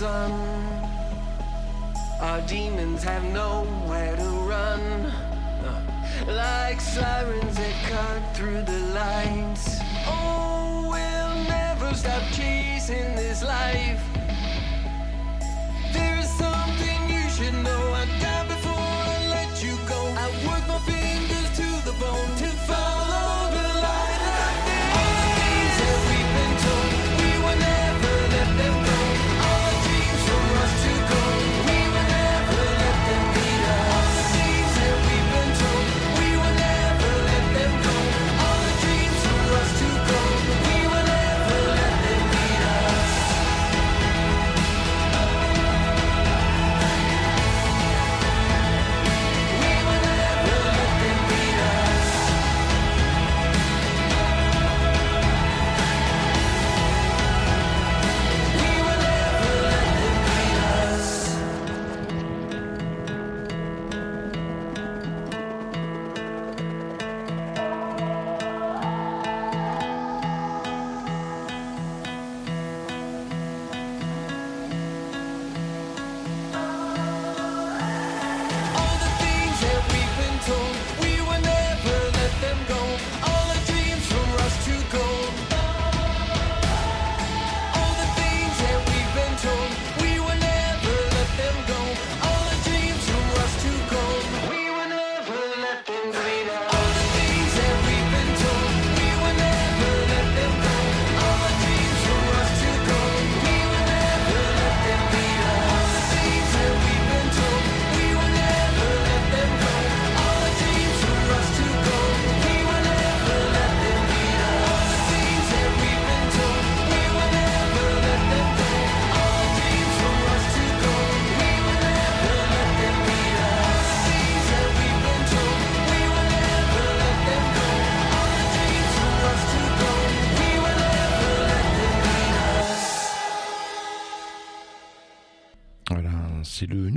Sun. 0.02 0.32
Our 2.20 2.40
demons 2.40 3.04
have 3.04 3.22
nowhere 3.32 4.16
to 4.16 4.30
run. 4.52 4.80
Uh, 5.68 5.80
like 6.26 6.80
sirens 6.80 7.56
that 7.56 7.76
cut 7.88 8.20
through 8.36 8.62
the 8.62 8.80
lights. 9.00 9.78
Oh, 10.08 10.88
we'll 10.92 11.36
never 11.44 11.94
stop 11.94 12.24
chasing 12.32 13.14
this 13.14 13.44
life. 13.44 14.02
There 15.92 16.18
is 16.18 16.30
something 16.44 16.98
you 17.08 17.24
should 17.36 17.54
know. 17.62 17.81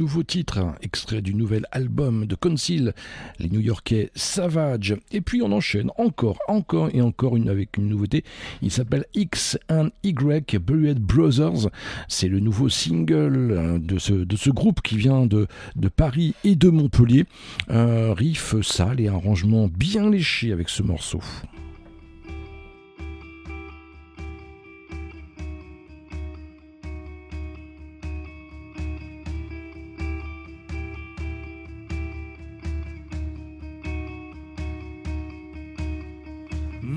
Nouveau 0.05 0.21
titre, 0.21 0.59
extrait 0.83 1.23
du 1.23 1.33
nouvel 1.33 1.65
album 1.71 2.27
de 2.27 2.35
Conceal, 2.35 2.93
les 3.39 3.49
New-Yorkais 3.49 4.11
Savage. 4.13 4.95
Et 5.11 5.19
puis 5.19 5.41
on 5.41 5.51
enchaîne 5.51 5.89
encore, 5.97 6.37
encore 6.47 6.91
et 6.93 7.01
encore 7.01 7.35
une 7.35 7.49
avec 7.49 7.77
une 7.77 7.89
nouveauté. 7.89 8.23
Il 8.61 8.69
s'appelle 8.69 9.05
X 9.15 9.57
and 9.67 9.89
Y 10.03 10.59
Buried 10.59 10.99
Brothers. 10.99 11.71
C'est 12.07 12.27
le 12.27 12.39
nouveau 12.39 12.69
single 12.69 13.51
euh, 13.51 13.79
de 13.79 13.97
ce, 13.97 14.13
de 14.13 14.35
ce 14.35 14.51
groupe 14.51 14.81
qui 14.83 14.95
vient 14.95 15.25
de, 15.25 15.47
de 15.75 15.87
Paris 15.87 16.35
et 16.43 16.55
de 16.55 16.69
Montpellier. 16.69 17.25
Un 17.67 18.13
riff 18.13 18.61
sale 18.61 19.01
et 19.01 19.07
un 19.07 19.15
arrangement 19.15 19.67
bien 19.67 20.11
léché 20.11 20.51
avec 20.51 20.69
ce 20.69 20.83
morceau. 20.83 21.19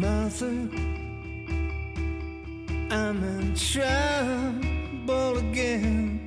Mother, 0.00 0.68
I'm 2.88 3.24
in 3.24 3.54
trouble 3.56 5.38
again. 5.38 6.20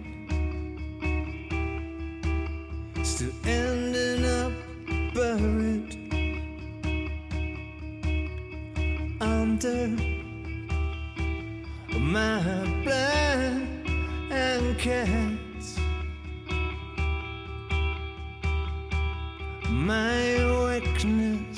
Still 3.02 3.32
ending 3.46 4.26
up 4.26 4.52
buried 5.14 5.96
under 9.22 9.88
my 11.98 12.44
blankets. 14.44 15.80
My 19.70 20.44
weakness. 20.68 21.51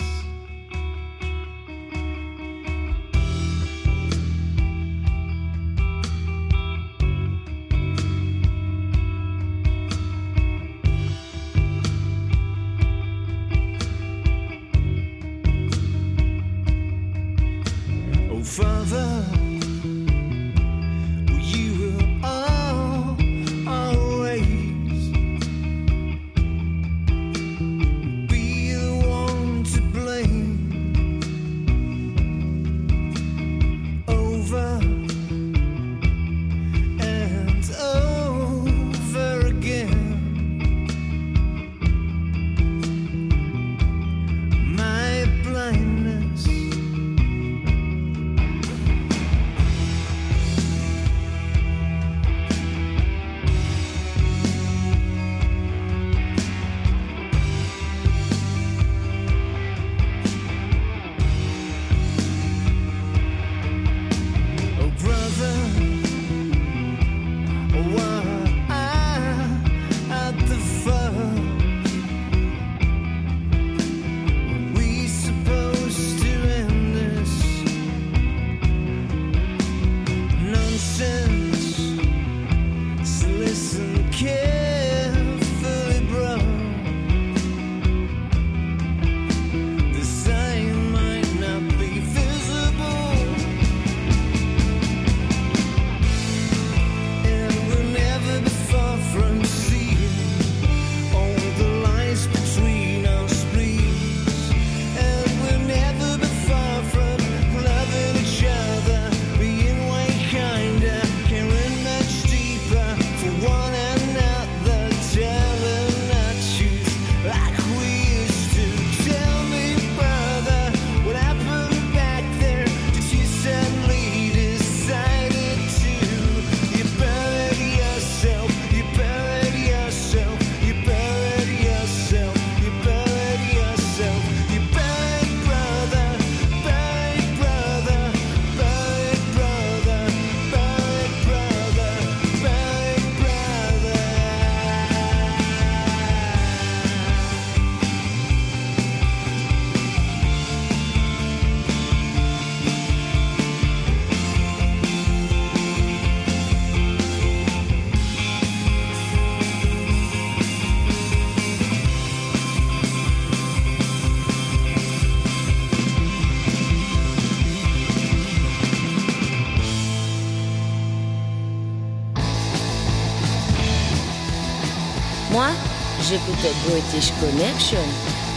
J'écoutais 176.08 176.54
British 176.68 177.12
Connection. 177.20 177.84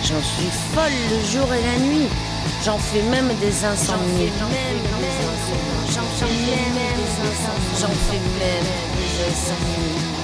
J'en 0.05 0.23
suis 0.23 0.51
folle 0.73 0.99
le 1.11 1.21
jour 1.33 1.53
et 1.53 1.63
la 1.63 1.79
nuit. 1.85 2.09
J'en 2.65 2.79
fais 2.79 3.03
même 3.11 3.29
des 3.41 3.65
insomnies. 3.65 4.31
J'en 4.39 4.49
fais 4.49 4.67
même 4.67 4.81
des 5.01 5.17
insomnies. 5.31 5.87
J'en 7.81 7.95
fais 8.09 8.21
même 8.41 8.69
des 8.97 9.13
insomnies. 9.29 10.17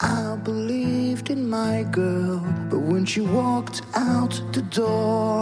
I 0.00 0.36
believed 0.44 1.30
in 1.30 1.48
my 1.48 1.84
girl, 1.84 2.42
but 2.68 2.80
when 2.80 3.06
she 3.06 3.20
walked 3.20 3.82
out 3.94 4.42
the 4.52 4.62
door, 4.62 5.33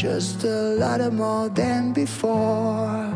just 0.00 0.44
a 0.44 0.76
lot 0.80 1.12
more 1.12 1.50
than 1.50 1.92
before. 1.92 3.12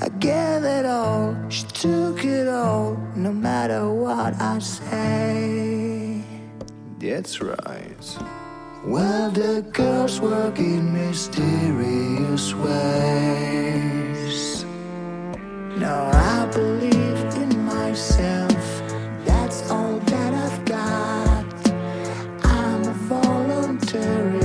I 0.00 0.08
gave 0.18 0.64
it 0.64 0.84
all, 0.84 1.36
she 1.48 1.62
took 1.66 2.24
it 2.24 2.48
all, 2.48 2.96
no 3.14 3.32
matter 3.32 3.88
what 3.88 4.34
I 4.40 4.58
say. 4.58 6.24
That's 6.98 7.40
right. 7.40 8.18
Well, 8.84 9.30
the 9.30 9.62
girls 9.72 10.20
work 10.20 10.58
in 10.58 10.92
mysterious 10.92 12.52
ways. 12.54 13.86
Now 15.78 16.10
I 16.12 16.46
believe 16.46 17.36
in 17.36 17.64
myself. 17.64 18.82
That's 19.24 19.62
all 19.70 20.00
that 20.00 20.34
I've 20.34 20.64
got. 20.64 21.46
I'm 22.42 22.82
a 22.82 22.94
voluntary 23.06 24.35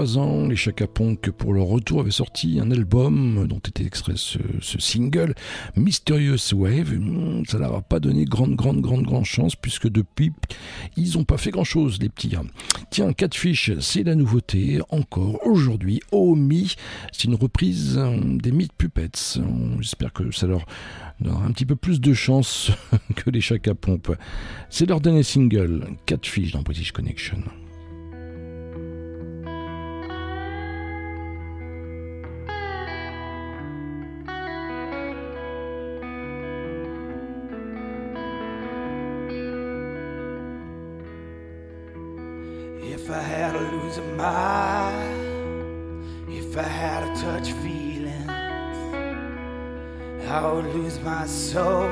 les 0.00 0.54
Chaka 0.56 0.86
Ponk, 0.86 1.30
pour 1.32 1.52
leur 1.52 1.66
retour, 1.66 2.00
avaient 2.00 2.10
sorti 2.12 2.60
un 2.60 2.70
album 2.70 3.46
dont 3.48 3.58
était 3.58 3.84
extrait 3.84 4.14
ce, 4.14 4.38
single, 4.78 5.34
Mysterious 5.74 6.54
Wave. 6.54 6.94
Hmm, 6.94 7.42
Ça 7.46 7.58
leur 7.58 7.74
a 7.74 7.82
pas 7.82 7.98
donné 7.98 8.24
grande, 8.24 8.54
grande, 8.54 8.80
grande, 8.80 9.02
grande 9.02 9.24
chance, 9.24 9.56
puisque 9.56 9.88
depuis, 9.88 10.32
ils 10.96 11.18
ont 11.18 11.24
pas 11.24 11.36
fait 11.36 11.50
grand 11.50 11.64
chose, 11.64 11.98
les 12.00 12.08
petits. 12.08 12.36
Tiens, 12.90 13.12
Catfish, 13.12 13.72
c'est 13.80 14.04
la 14.04 14.14
nouveauté, 14.14 14.80
encore 14.90 15.44
aujourd'hui, 15.44 16.00
au 16.12 16.36
Mi. 16.36 16.76
C'est 17.10 17.24
une 17.24 17.34
reprise 17.34 17.96
euh, 17.98 18.20
des 18.22 18.52
Meat 18.52 18.72
Puppets. 18.72 19.40
J'espère 19.80 20.12
que 20.12 20.30
ça 20.30 20.46
leur 20.46 20.64
donnera 21.20 21.44
un 21.44 21.50
petit 21.50 21.66
peu 21.66 21.76
plus 21.76 22.00
de 22.00 22.12
chance 22.14 22.70
que 23.16 23.30
les 23.30 23.40
Chaka. 23.40 23.72
C'est 24.70 24.86
leur 24.86 25.00
dernier 25.00 25.24
single, 25.24 25.88
Catfish 26.06 26.52
dans 26.52 26.62
British 26.62 26.92
Connection. 26.92 27.42
If 46.28 46.56
I 46.56 46.62
had 46.62 47.14
to 47.14 47.22
touch 47.22 47.52
feelings, 47.52 48.28
I 50.28 50.52
would 50.52 50.66
lose 50.66 50.98
my 51.00 51.24
soul 51.26 51.88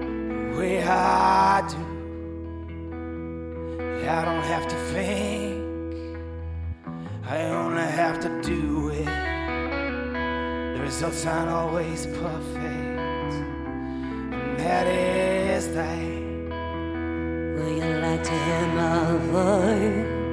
the 0.00 0.54
way 0.56 0.82
I 0.84 1.62
do. 1.68 1.76
I 4.08 4.24
don't 4.24 4.44
have 4.44 4.68
to 4.68 4.76
think, 4.92 6.18
I 7.26 7.42
only 7.46 7.82
have 7.82 8.20
to 8.20 8.28
do 8.42 8.90
it. 8.90 9.06
The 10.74 10.80
results 10.80 11.26
aren't 11.26 11.50
always 11.50 12.06
perfect, 12.06 13.34
and 14.32 14.58
that 14.60 14.86
is 14.86 15.74
that. 15.74 15.98
Would 17.56 17.76
you 17.82 17.94
like 18.00 18.22
to 18.22 18.30
hear 18.30 18.66
my 18.68 19.16
voice 19.32 20.23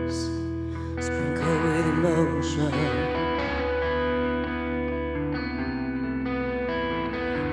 sprinkle 1.01 1.57
with 1.63 1.85
emotion? 1.87 2.73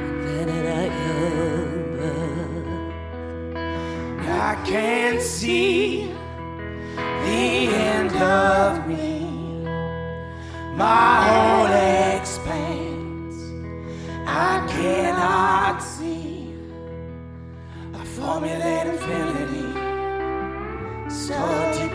Invented 0.06 0.66
at. 0.66 1.08
I 4.48 4.54
can't 4.64 5.20
see 5.20 6.06
the 6.96 7.68
end 7.90 8.16
of 8.16 8.86
me. 8.86 9.26
My 10.74 11.22
whole 11.28 11.66
expanse, 12.16 13.36
I 14.26 14.66
cannot 14.68 15.82
see 15.82 16.54
I 17.94 18.04
formulate 18.04 18.86
infinity 18.86 19.68
so 21.10 21.38
deep 21.76 21.92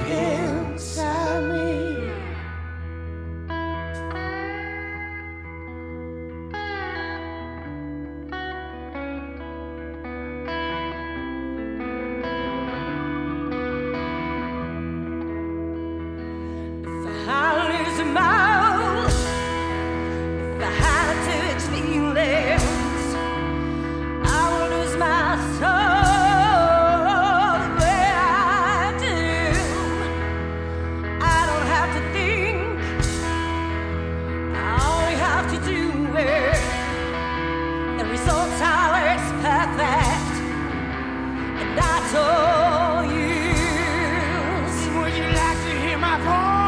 hear 45.80 45.98
my 45.98 46.18
voice? 46.20 46.62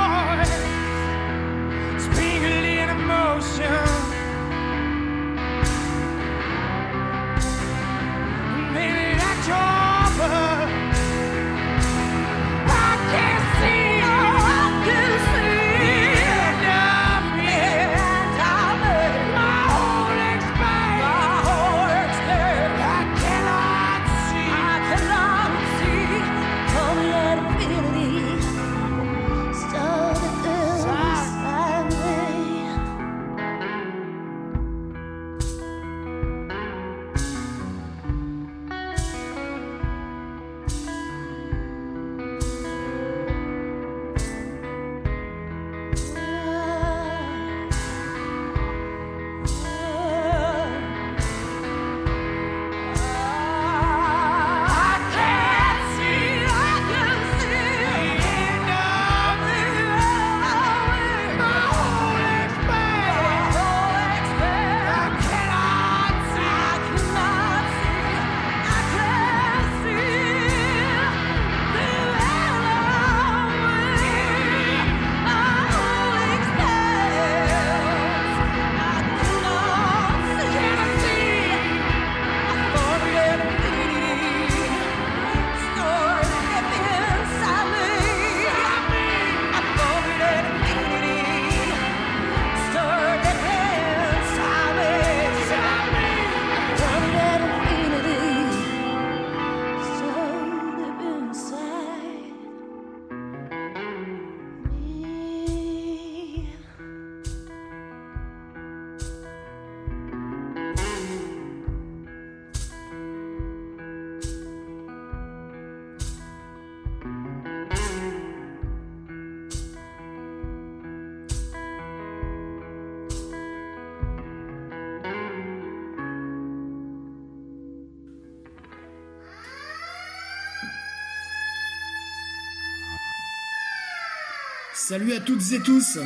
Salut 134.88 135.14
à 135.14 135.20
toutes 135.20 135.52
et 135.52 135.60
tous, 135.62 135.98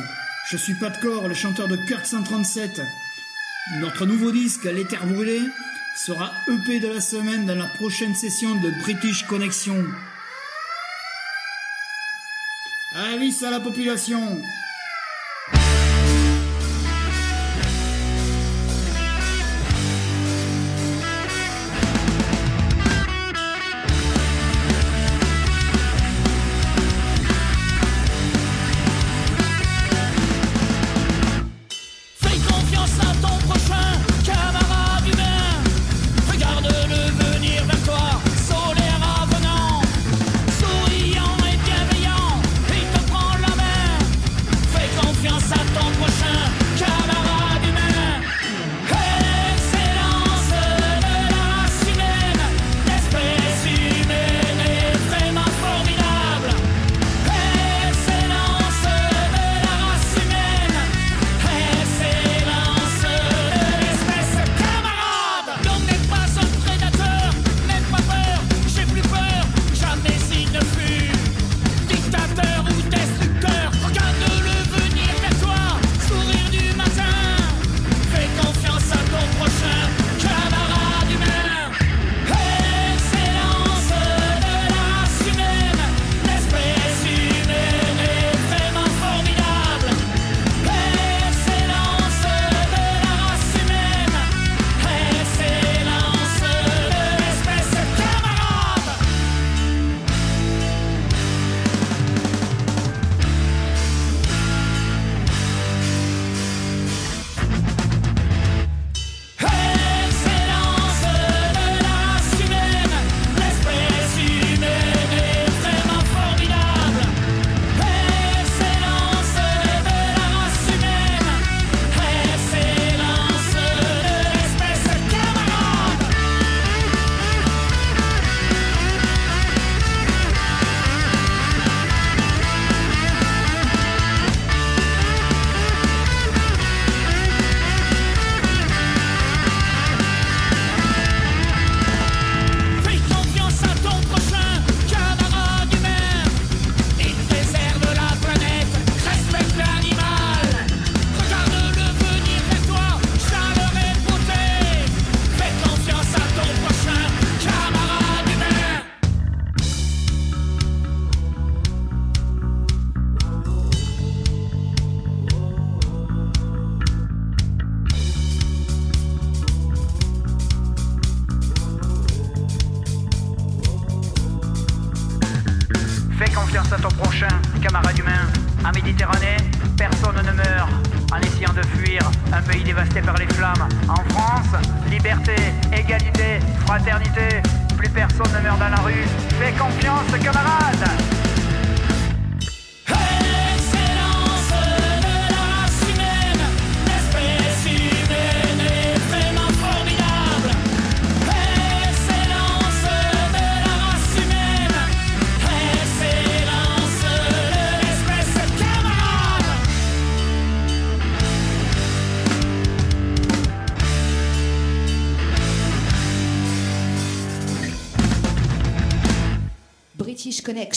je 0.48 0.56
suis 0.56 0.72
Pat 0.72 0.98
Core, 1.02 1.28
le 1.28 1.34
chanteur 1.34 1.68
de 1.68 1.76
Kurt 1.76 2.06
137. 2.06 2.80
Notre 3.78 4.06
nouveau 4.06 4.32
disque, 4.32 4.64
L'éther 4.64 5.04
brûlé, 5.04 5.38
sera 5.94 6.32
EP 6.48 6.80
de 6.80 6.88
la 6.88 7.02
semaine 7.02 7.44
dans 7.44 7.56
la 7.56 7.66
prochaine 7.66 8.14
session 8.14 8.54
de 8.54 8.70
British 8.80 9.26
Connection. 9.26 9.84
Avis 12.94 13.44
à 13.44 13.50
la 13.50 13.60
population. 13.60 14.40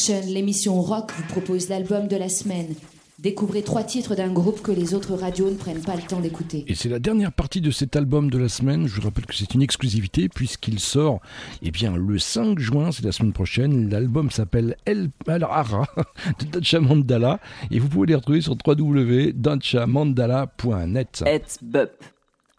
L'émission 0.09 0.81
rock, 0.81 1.11
vous 1.15 1.23
propose 1.23 1.69
l'album 1.69 2.07
de 2.07 2.17
la 2.17 2.27
semaine. 2.27 2.73
Découvrez 3.19 3.61
trois 3.61 3.83
titres 3.83 4.15
d'un 4.15 4.33
groupe 4.33 4.61
que 4.61 4.71
les 4.71 4.93
autres 4.93 5.13
radios 5.13 5.49
ne 5.49 5.55
prennent 5.55 5.81
pas 5.81 5.95
le 5.95 6.01
temps 6.01 6.19
d'écouter. 6.19 6.65
Et 6.67 6.75
c'est 6.75 6.89
la 6.89 6.99
dernière 6.99 7.31
partie 7.31 7.61
de 7.61 7.71
cet 7.71 7.95
album 7.95 8.29
de 8.29 8.37
la 8.37 8.49
semaine. 8.49 8.85
Je 8.85 8.95
vous 8.95 9.03
rappelle 9.03 9.25
que 9.25 9.33
c'est 9.33 9.53
une 9.53 9.61
exclusivité 9.61 10.27
puisqu'il 10.27 10.81
sort 10.81 11.21
eh 11.61 11.71
bien, 11.71 11.95
le 11.95 12.19
5 12.19 12.59
juin, 12.59 12.91
c'est 12.91 13.05
la 13.05 13.13
semaine 13.13 13.31
prochaine. 13.31 13.89
L'album 13.89 14.29
s'appelle 14.29 14.75
El 14.85 15.09
Ara 15.27 15.87
de 16.39 16.45
Dacha 16.47 16.81
Mandala 16.81 17.39
et 17.71 17.79
vous 17.79 17.87
pouvez 17.87 18.07
les 18.07 18.15
retrouver 18.15 18.41
sur 18.41 18.57
www.dachamandala.net. 18.65 21.23
Et 21.25 21.41
Bup, 21.61 21.91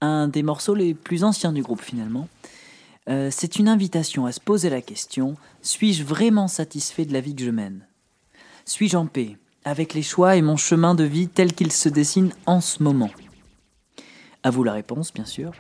un 0.01 0.29
des 0.29 0.43
morceaux 0.43 0.75
les 0.75 0.95
plus 0.95 1.25
anciens 1.25 1.53
du 1.53 1.61
groupe 1.61 1.83
finalement. 1.83 2.27
Euh, 3.11 3.29
c'est 3.31 3.59
une 3.59 3.69
invitation 3.69 4.25
à 4.25 4.33
se 4.33 4.41
poser 4.41 4.71
la 4.71 4.81
question 4.81 5.37
suis-je 5.65 6.05
vraiment 6.05 6.47
satisfait 6.47 7.07
de 7.07 7.13
la 7.13 7.21
vie 7.21 7.35
que 7.35 7.43
je 7.43 7.51
mène? 7.51 7.87
Suis-je 8.67 8.97
en 8.97 9.07
paix 9.07 9.39
avec 9.65 9.95
les 9.95 10.03
choix 10.03 10.37
et 10.37 10.43
mon 10.43 10.59
chemin 10.59 10.95
de 10.95 11.05
vie 11.05 11.27
tel 11.27 11.55
qu'il 11.55 11.73
se 11.73 11.89
dessine 11.89 12.33
en 12.45 12.61
ce 12.61 12.83
moment? 12.83 13.11
À 14.43 14.51
vous 14.51 14.63
la 14.63 14.75
réponse, 14.75 15.13
bien 15.13 15.25
sûr, 15.25 15.53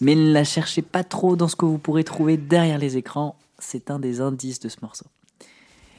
mais 0.00 0.16
ne 0.16 0.32
la 0.32 0.42
cherchez 0.42 0.82
pas 0.82 1.04
trop 1.04 1.36
dans 1.36 1.46
ce 1.46 1.54
que 1.54 1.64
vous 1.64 1.78
pourrez 1.78 2.02
trouver 2.02 2.36
derrière 2.36 2.78
les 2.78 2.96
écrans. 2.96 3.36
C'est 3.60 3.92
un 3.92 4.00
des 4.00 4.20
indices 4.20 4.58
de 4.58 4.68
ce 4.68 4.78
morceau. 4.82 5.06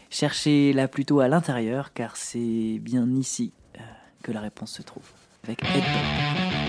Cherchez-la 0.10 0.90
plutôt 0.90 1.22
à 1.22 1.30
l'intérieur, 1.30 1.94
car 1.94 2.18
c'est 2.18 2.80
bien 2.82 3.10
ici 3.16 3.54
euh, 3.78 3.80
que 4.22 4.34
la 4.34 4.42
réponse 4.42 4.74
se 4.74 4.82
trouve. 4.82 5.06
Avec 5.46 5.64
Ed 5.64 6.65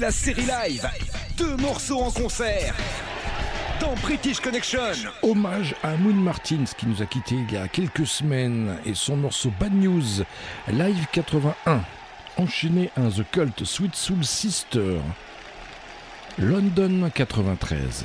la 0.00 0.10
série 0.10 0.42
live. 0.42 0.88
Deux 1.36 1.56
morceaux 1.56 2.00
en 2.00 2.10
concert. 2.10 2.74
Dans 3.80 3.94
British 3.94 4.40
Connection. 4.40 4.80
Hommage 5.22 5.74
à 5.82 5.96
Moon 5.96 6.14
Martins 6.14 6.64
qui 6.76 6.86
nous 6.86 7.02
a 7.02 7.06
quittés 7.06 7.36
il 7.48 7.54
y 7.54 7.56
a 7.56 7.68
quelques 7.68 8.06
semaines 8.06 8.76
et 8.84 8.94
son 8.94 9.16
morceau 9.16 9.52
Bad 9.58 9.72
News, 9.74 10.24
Live 10.68 11.06
81, 11.12 11.82
enchaîné 12.36 12.90
à 12.96 13.10
The 13.10 13.24
Cult 13.30 13.64
Sweet 13.64 13.94
Soul 13.94 14.24
Sister, 14.24 14.98
London 16.38 17.10
93. 17.14 18.04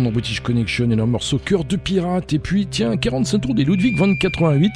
dans 0.00 0.12
British 0.12 0.40
Connection 0.40 0.90
et 0.90 0.96
leur 0.96 1.06
morceau 1.06 1.38
Cœur 1.38 1.64
de 1.64 1.76
Pirate. 1.76 2.32
Et 2.32 2.38
puis, 2.38 2.66
tiens, 2.66 2.96
45 2.96 3.38
tours 3.40 3.54
des 3.54 3.64
Ludwig 3.64 3.96
2088 3.96 4.72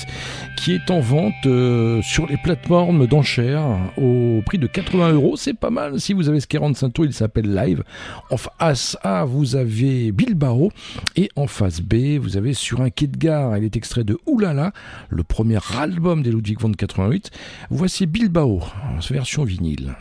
qui 0.57 0.73
est 0.73 0.91
en 0.91 1.01
vente 1.01 1.33
euh, 1.47 2.03
sur 2.03 2.27
les 2.27 2.37
plateformes 2.37 3.07
d'enchères 3.07 3.65
au 3.97 4.43
prix 4.45 4.59
de 4.59 4.67
80 4.67 5.13
euros. 5.13 5.37
C'est 5.37 5.55
pas 5.55 5.71
mal 5.71 6.01
si 6.01 6.13
vous 6.13 6.29
avez 6.29 6.41
ce 6.41 6.47
45 6.47 6.91
tours, 6.91 7.05
il 7.07 7.13
s'appelle 7.13 7.55
Live. 7.55 7.83
En 8.31 8.37
face 8.37 8.99
A, 9.03 9.25
vous 9.25 9.57
avez 9.57 10.13
Bilbao 10.13 10.71
et 11.17 11.31
en 11.37 11.47
face 11.47 11.81
B, 11.81 12.19
vous 12.21 12.37
avez 12.37 12.53
Sur 12.53 12.83
un 12.83 12.91
quai 12.91 13.07
de 13.07 13.17
gare. 13.17 13.57
Il 13.57 13.65
est 13.65 13.77
extrait 13.77 14.05
de 14.05 14.19
Oulala, 14.27 14.73
le 15.09 15.23
premier 15.23 15.59
album 15.79 16.23
des 16.23 16.31
Ludwig 16.31 16.59
2088. 16.59 17.31
Voici 17.71 18.07
Bilbao, 18.07 18.63
version 19.09 19.45
vinyle. 19.45 19.95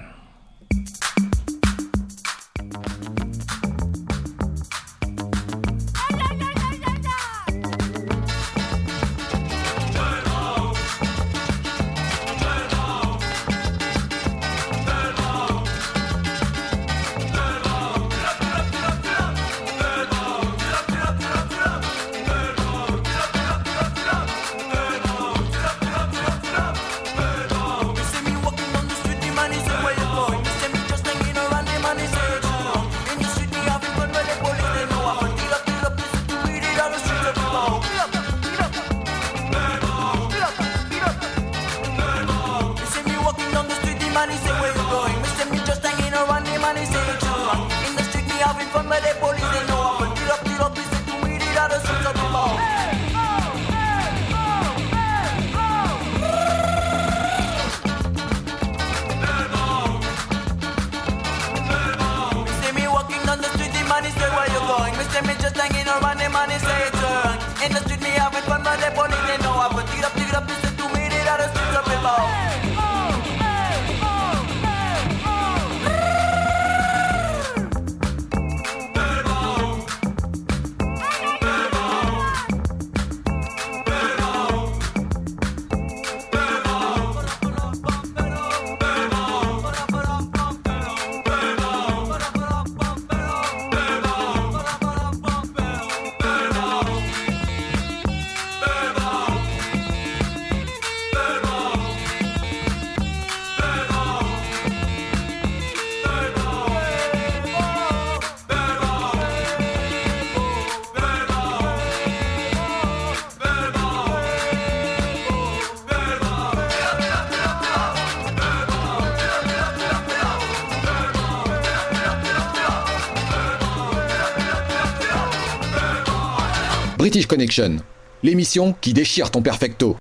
British 127.16 127.30
Connection, 127.30 127.78
l'émission 128.24 128.76
qui 128.82 128.92
déchire 128.92 129.32
ton 129.32 129.42
perfecto. 129.42 129.96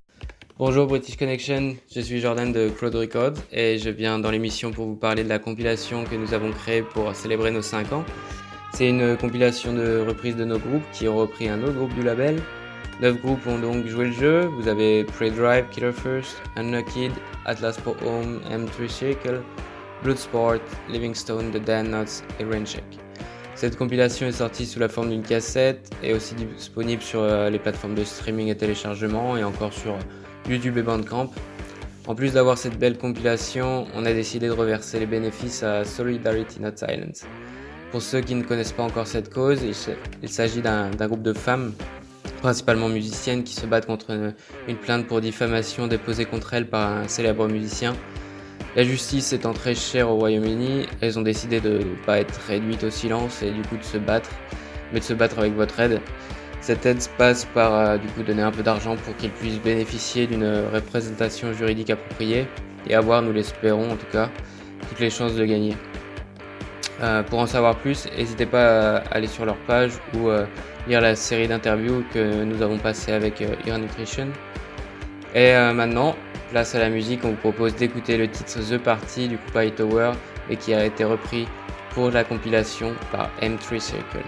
Bonjour 0.58 0.88
British 0.88 1.16
Connection, 1.16 1.76
je 1.94 2.00
suis 2.00 2.18
Jordan 2.18 2.50
de 2.50 2.70
Claude 2.70 2.96
Records 2.96 3.38
et 3.52 3.78
je 3.78 3.88
viens 3.88 4.18
dans 4.18 4.32
l'émission 4.32 4.72
pour 4.72 4.86
vous 4.86 4.96
parler 4.96 5.22
de 5.22 5.28
la 5.28 5.38
compilation 5.38 6.02
que 6.02 6.16
nous 6.16 6.34
avons 6.34 6.50
créée 6.50 6.82
pour 6.82 7.14
célébrer 7.14 7.52
nos 7.52 7.62
5 7.62 7.92
ans. 7.92 8.04
C'est 8.72 8.88
une 8.88 9.16
compilation 9.16 9.72
de 9.72 10.04
reprises 10.04 10.34
de 10.34 10.44
nos 10.44 10.58
groupes 10.58 10.82
qui 10.92 11.06
ont 11.06 11.16
repris 11.16 11.48
un 11.48 11.62
autre 11.62 11.74
groupe 11.74 11.94
du 11.94 12.02
label. 12.02 12.42
9 13.00 13.20
groupes 13.20 13.46
ont 13.46 13.60
donc 13.60 13.86
joué 13.86 14.06
le 14.06 14.12
jeu, 14.12 14.46
vous 14.58 14.66
avez 14.66 15.04
Pre-Drive, 15.04 15.66
Killer 15.70 15.92
First, 15.92 16.42
Unknocked, 16.56 17.12
Atlas 17.46 17.78
for 17.78 17.94
Home, 18.04 18.40
M3 18.50 18.88
Circle, 18.88 19.40
Bloodsport, 20.02 20.58
Livingstone, 20.90 21.52
The 21.52 21.64
Dan 21.64 21.92
Nuts 21.92 22.24
et 22.40 22.44
Raincheck. 22.44 22.82
Cette 23.56 23.76
compilation 23.76 24.26
est 24.26 24.32
sortie 24.32 24.66
sous 24.66 24.80
la 24.80 24.88
forme 24.88 25.10
d'une 25.10 25.22
cassette 25.22 25.88
et 26.02 26.12
aussi 26.12 26.34
disponible 26.34 27.00
sur 27.00 27.20
euh, 27.20 27.50
les 27.50 27.60
plateformes 27.60 27.94
de 27.94 28.02
streaming 28.02 28.48
et 28.48 28.56
téléchargement 28.56 29.36
et 29.36 29.44
encore 29.44 29.72
sur 29.72 29.96
YouTube 30.48 30.76
et 30.76 30.82
Bandcamp. 30.82 31.30
En 32.08 32.14
plus 32.16 32.32
d'avoir 32.32 32.58
cette 32.58 32.78
belle 32.78 32.98
compilation, 32.98 33.86
on 33.94 34.04
a 34.04 34.12
décidé 34.12 34.48
de 34.48 34.52
reverser 34.52 34.98
les 34.98 35.06
bénéfices 35.06 35.62
à 35.62 35.84
Solidarity 35.84 36.60
Not 36.60 36.76
Silence. 36.76 37.24
Pour 37.92 38.02
ceux 38.02 38.20
qui 38.20 38.34
ne 38.34 38.42
connaissent 38.42 38.72
pas 38.72 38.82
encore 38.82 39.06
cette 39.06 39.32
cause, 39.32 39.60
il 40.22 40.28
s'agit 40.28 40.60
d'un 40.60 40.90
groupe 40.90 41.22
de 41.22 41.32
femmes, 41.32 41.72
principalement 42.42 42.88
musiciennes, 42.88 43.44
qui 43.44 43.54
se 43.54 43.66
battent 43.66 43.86
contre 43.86 44.10
une, 44.10 44.34
une 44.68 44.76
plainte 44.76 45.06
pour 45.06 45.20
diffamation 45.20 45.86
déposée 45.86 46.24
contre 46.24 46.54
elles 46.54 46.68
par 46.68 46.90
un 46.90 47.08
célèbre 47.08 47.46
musicien. 47.48 47.94
La 48.76 48.82
justice 48.82 49.32
étant 49.32 49.52
très 49.52 49.76
chère 49.76 50.10
au 50.10 50.16
Royaume-Uni, 50.16 50.86
elles 51.00 51.16
ont 51.16 51.22
décidé 51.22 51.60
de 51.60 51.78
ne 51.78 52.04
pas 52.06 52.18
être 52.18 52.40
réduites 52.48 52.82
au 52.82 52.90
silence 52.90 53.40
et 53.40 53.52
du 53.52 53.62
coup 53.62 53.76
de 53.76 53.84
se 53.84 53.98
battre, 53.98 54.30
mais 54.92 54.98
de 54.98 55.04
se 55.04 55.14
battre 55.14 55.38
avec 55.38 55.54
votre 55.54 55.78
aide. 55.78 56.00
Cette 56.60 56.84
aide 56.84 57.00
se 57.00 57.08
passe 57.10 57.44
par 57.44 57.72
euh, 57.72 57.98
du 57.98 58.08
coup 58.08 58.24
donner 58.24 58.42
un 58.42 58.50
peu 58.50 58.64
d'argent 58.64 58.96
pour 58.96 59.16
qu'ils 59.16 59.30
puissent 59.30 59.60
bénéficier 59.60 60.26
d'une 60.26 60.64
représentation 60.72 61.52
juridique 61.52 61.90
appropriée 61.90 62.48
et 62.88 62.96
avoir, 62.96 63.22
nous 63.22 63.32
l'espérons 63.32 63.92
en 63.92 63.96
tout 63.96 64.10
cas, 64.10 64.28
toutes 64.88 64.98
les 64.98 65.10
chances 65.10 65.36
de 65.36 65.44
gagner. 65.44 65.76
Euh, 67.00 67.22
pour 67.22 67.38
en 67.38 67.46
savoir 67.46 67.76
plus, 67.76 68.08
n'hésitez 68.16 68.46
pas 68.46 68.96
à 68.96 69.14
aller 69.14 69.28
sur 69.28 69.44
leur 69.44 69.56
page 69.68 69.92
ou 70.14 70.30
euh, 70.30 70.46
lire 70.88 71.00
la 71.00 71.14
série 71.14 71.46
d'interviews 71.46 72.02
que 72.12 72.42
nous 72.42 72.60
avons 72.60 72.78
passée 72.78 73.12
avec 73.12 73.40
Ear 73.40 73.78
Nutrition. 73.78 74.28
Et 75.32 75.52
maintenant, 75.74 76.14
place 76.54 76.76
à 76.76 76.78
la 76.78 76.88
musique, 76.88 77.24
on 77.24 77.30
vous 77.30 77.34
propose 77.34 77.74
d'écouter 77.74 78.16
le 78.16 78.28
titre 78.28 78.60
The 78.60 78.78
Party 78.78 79.26
du 79.26 79.38
groupe 79.38 79.56
Hightower 79.56 80.12
et 80.48 80.56
qui 80.56 80.72
a 80.72 80.84
été 80.84 81.02
repris 81.02 81.48
pour 81.90 82.12
la 82.12 82.22
compilation 82.22 82.94
par 83.10 83.28
M3 83.42 83.80
Circle. 83.80 84.22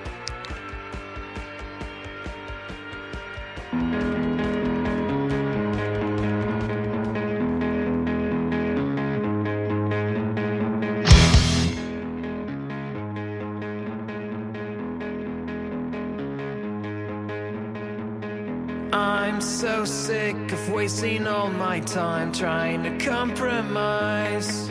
Wasting 20.86 21.26
all 21.26 21.50
my 21.50 21.80
time 21.80 22.30
trying 22.30 22.80
to 22.84 22.96
compromise. 23.04 24.70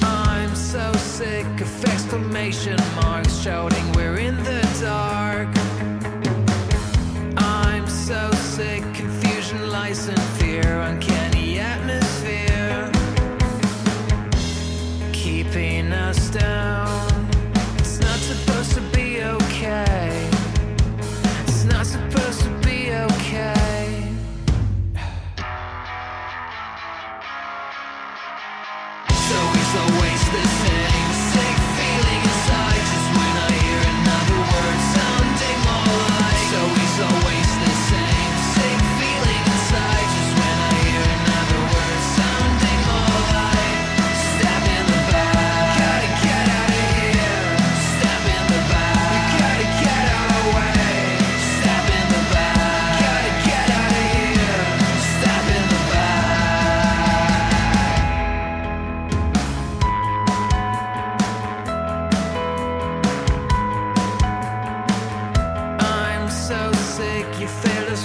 I'm 0.00 0.54
so 0.54 0.92
sick 0.92 1.44
of 1.60 1.84
exclamation 1.86 2.76
marks 2.94 3.36
shouting 3.40 3.84
we're 3.94 4.18
in 4.18 4.36
the 4.44 4.62
dark. 4.80 5.48
I'm 7.36 7.88
so 7.88 8.30
sick, 8.30 8.84
confusion 8.94 9.72
lies 9.72 10.06
in 10.06 10.20
fear, 10.38 10.82
uncanny 10.82 11.58
atmosphere, 11.58 12.92
keeping 15.12 15.90
us 15.90 16.30
down. 16.30 16.73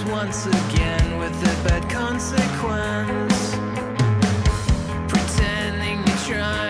Once 0.06 0.46
again 0.46 1.18
with 1.18 1.36
a 1.42 1.68
bad 1.68 1.90
consequence. 1.90 3.56
Pretending 5.08 5.98
you're 6.08 6.36
trying 6.36 6.69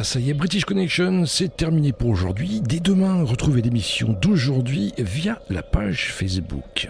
voilà, 0.00 0.08
ça 0.08 0.18
y 0.18 0.30
est, 0.30 0.34
British 0.34 0.64
Connection, 0.64 1.26
c'est 1.26 1.54
terminé 1.58 1.92
pour 1.92 2.08
aujourd'hui. 2.08 2.62
Dès 2.62 2.80
demain, 2.80 3.22
retrouvez 3.22 3.60
l'émission 3.60 4.16
d'aujourd'hui 4.18 4.94
via 4.96 5.42
la 5.50 5.62
page 5.62 6.10
Facebook. 6.10 6.88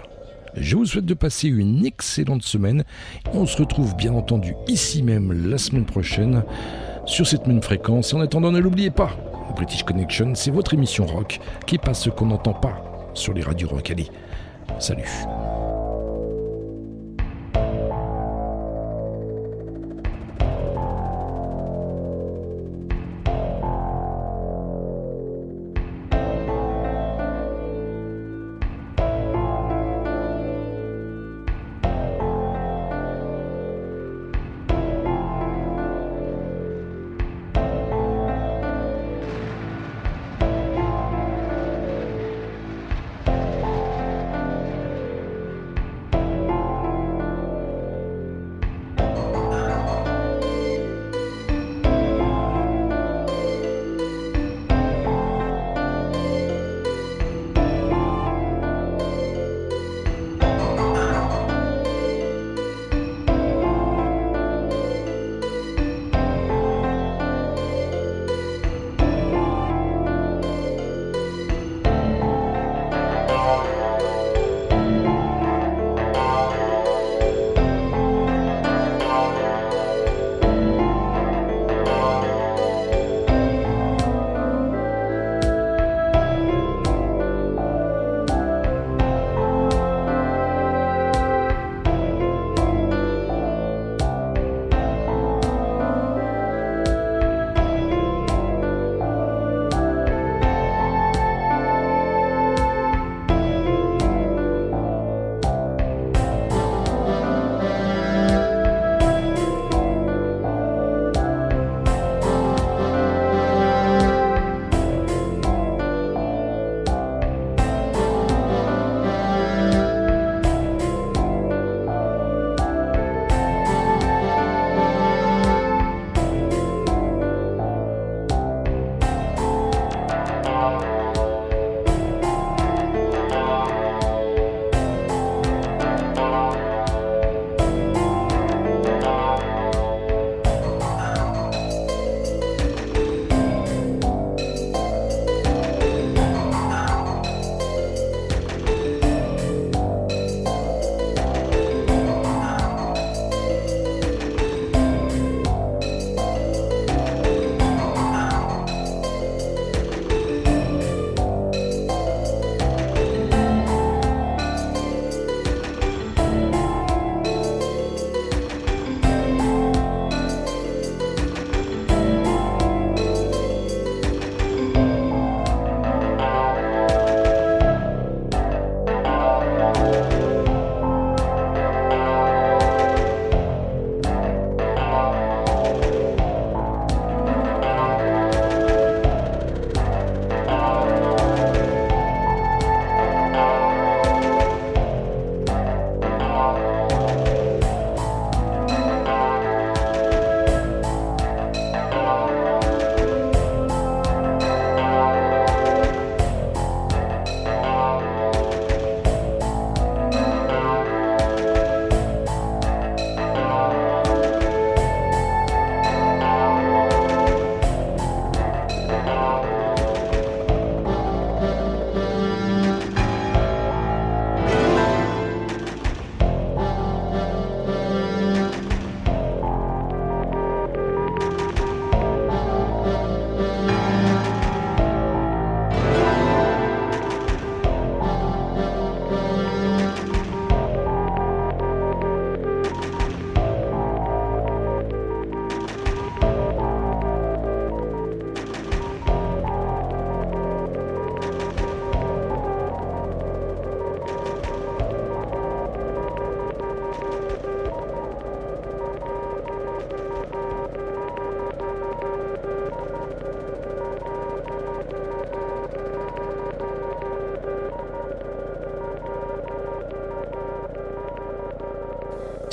Je 0.54 0.76
vous 0.76 0.86
souhaite 0.86 1.06
de 1.06 1.14
passer 1.14 1.48
une 1.48 1.84
excellente 1.84 2.44
semaine. 2.44 2.84
On 3.32 3.46
se 3.46 3.56
retrouve 3.56 3.96
bien 3.96 4.12
entendu 4.12 4.54
ici 4.68 5.02
même 5.02 5.50
la 5.50 5.58
semaine 5.58 5.86
prochaine 5.86 6.44
sur 7.04 7.26
cette 7.26 7.48
même 7.48 7.64
fréquence. 7.64 8.14
En 8.14 8.20
attendant, 8.20 8.52
ne 8.52 8.60
l'oubliez 8.60 8.92
pas, 8.92 9.10
British 9.56 9.82
Connection, 9.82 10.36
c'est 10.36 10.52
votre 10.52 10.74
émission 10.74 11.04
rock 11.04 11.40
qui 11.66 11.78
passe 11.78 12.02
ce 12.04 12.10
qu'on 12.10 12.26
n'entend 12.26 12.54
pas 12.54 13.10
sur 13.14 13.34
les 13.34 13.42
radios 13.42 13.70
rock. 13.70 13.90
Allez, 13.90 14.06
salut. 14.78 15.10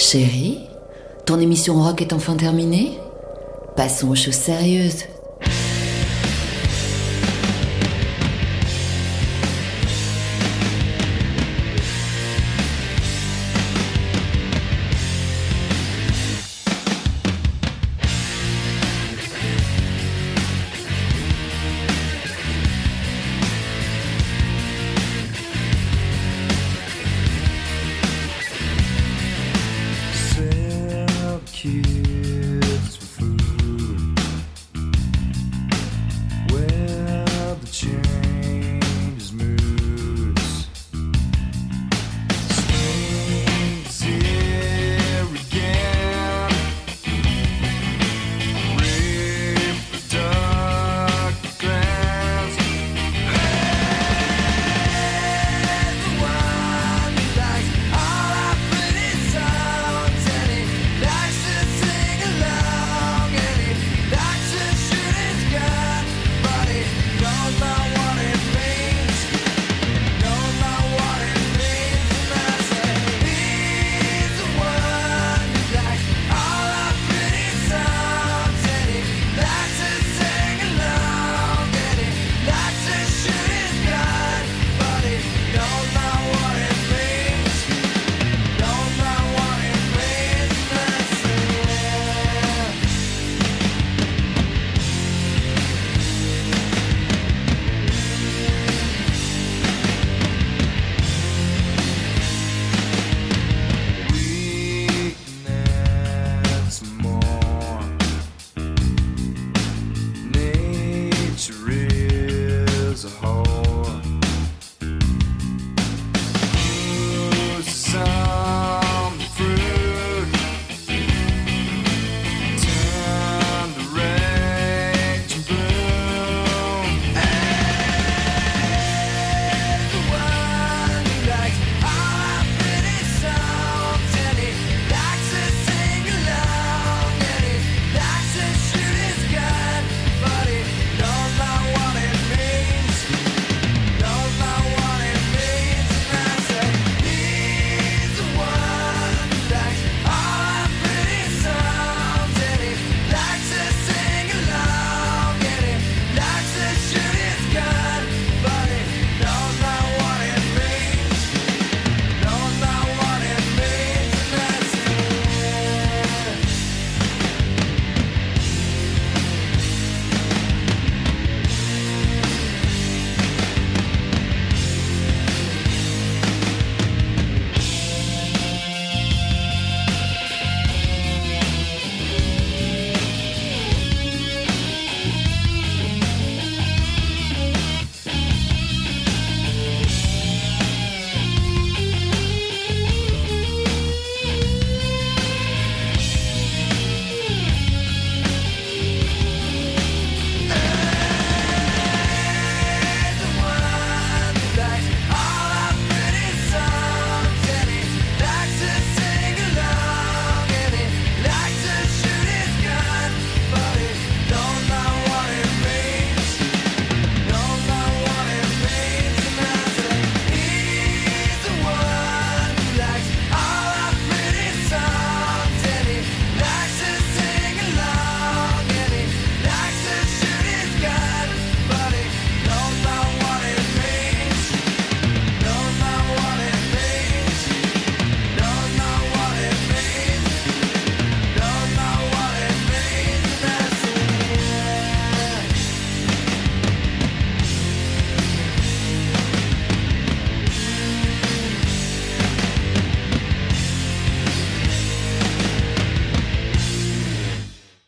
Chérie, 0.10 0.62
ton 1.26 1.38
émission 1.38 1.84
rock 1.84 2.02
est 2.02 2.14
enfin 2.14 2.38
terminée? 2.38 2.98
Passons 3.76 4.12
aux 4.12 4.16
choses 4.16 4.36
sérieuses. 4.36 5.04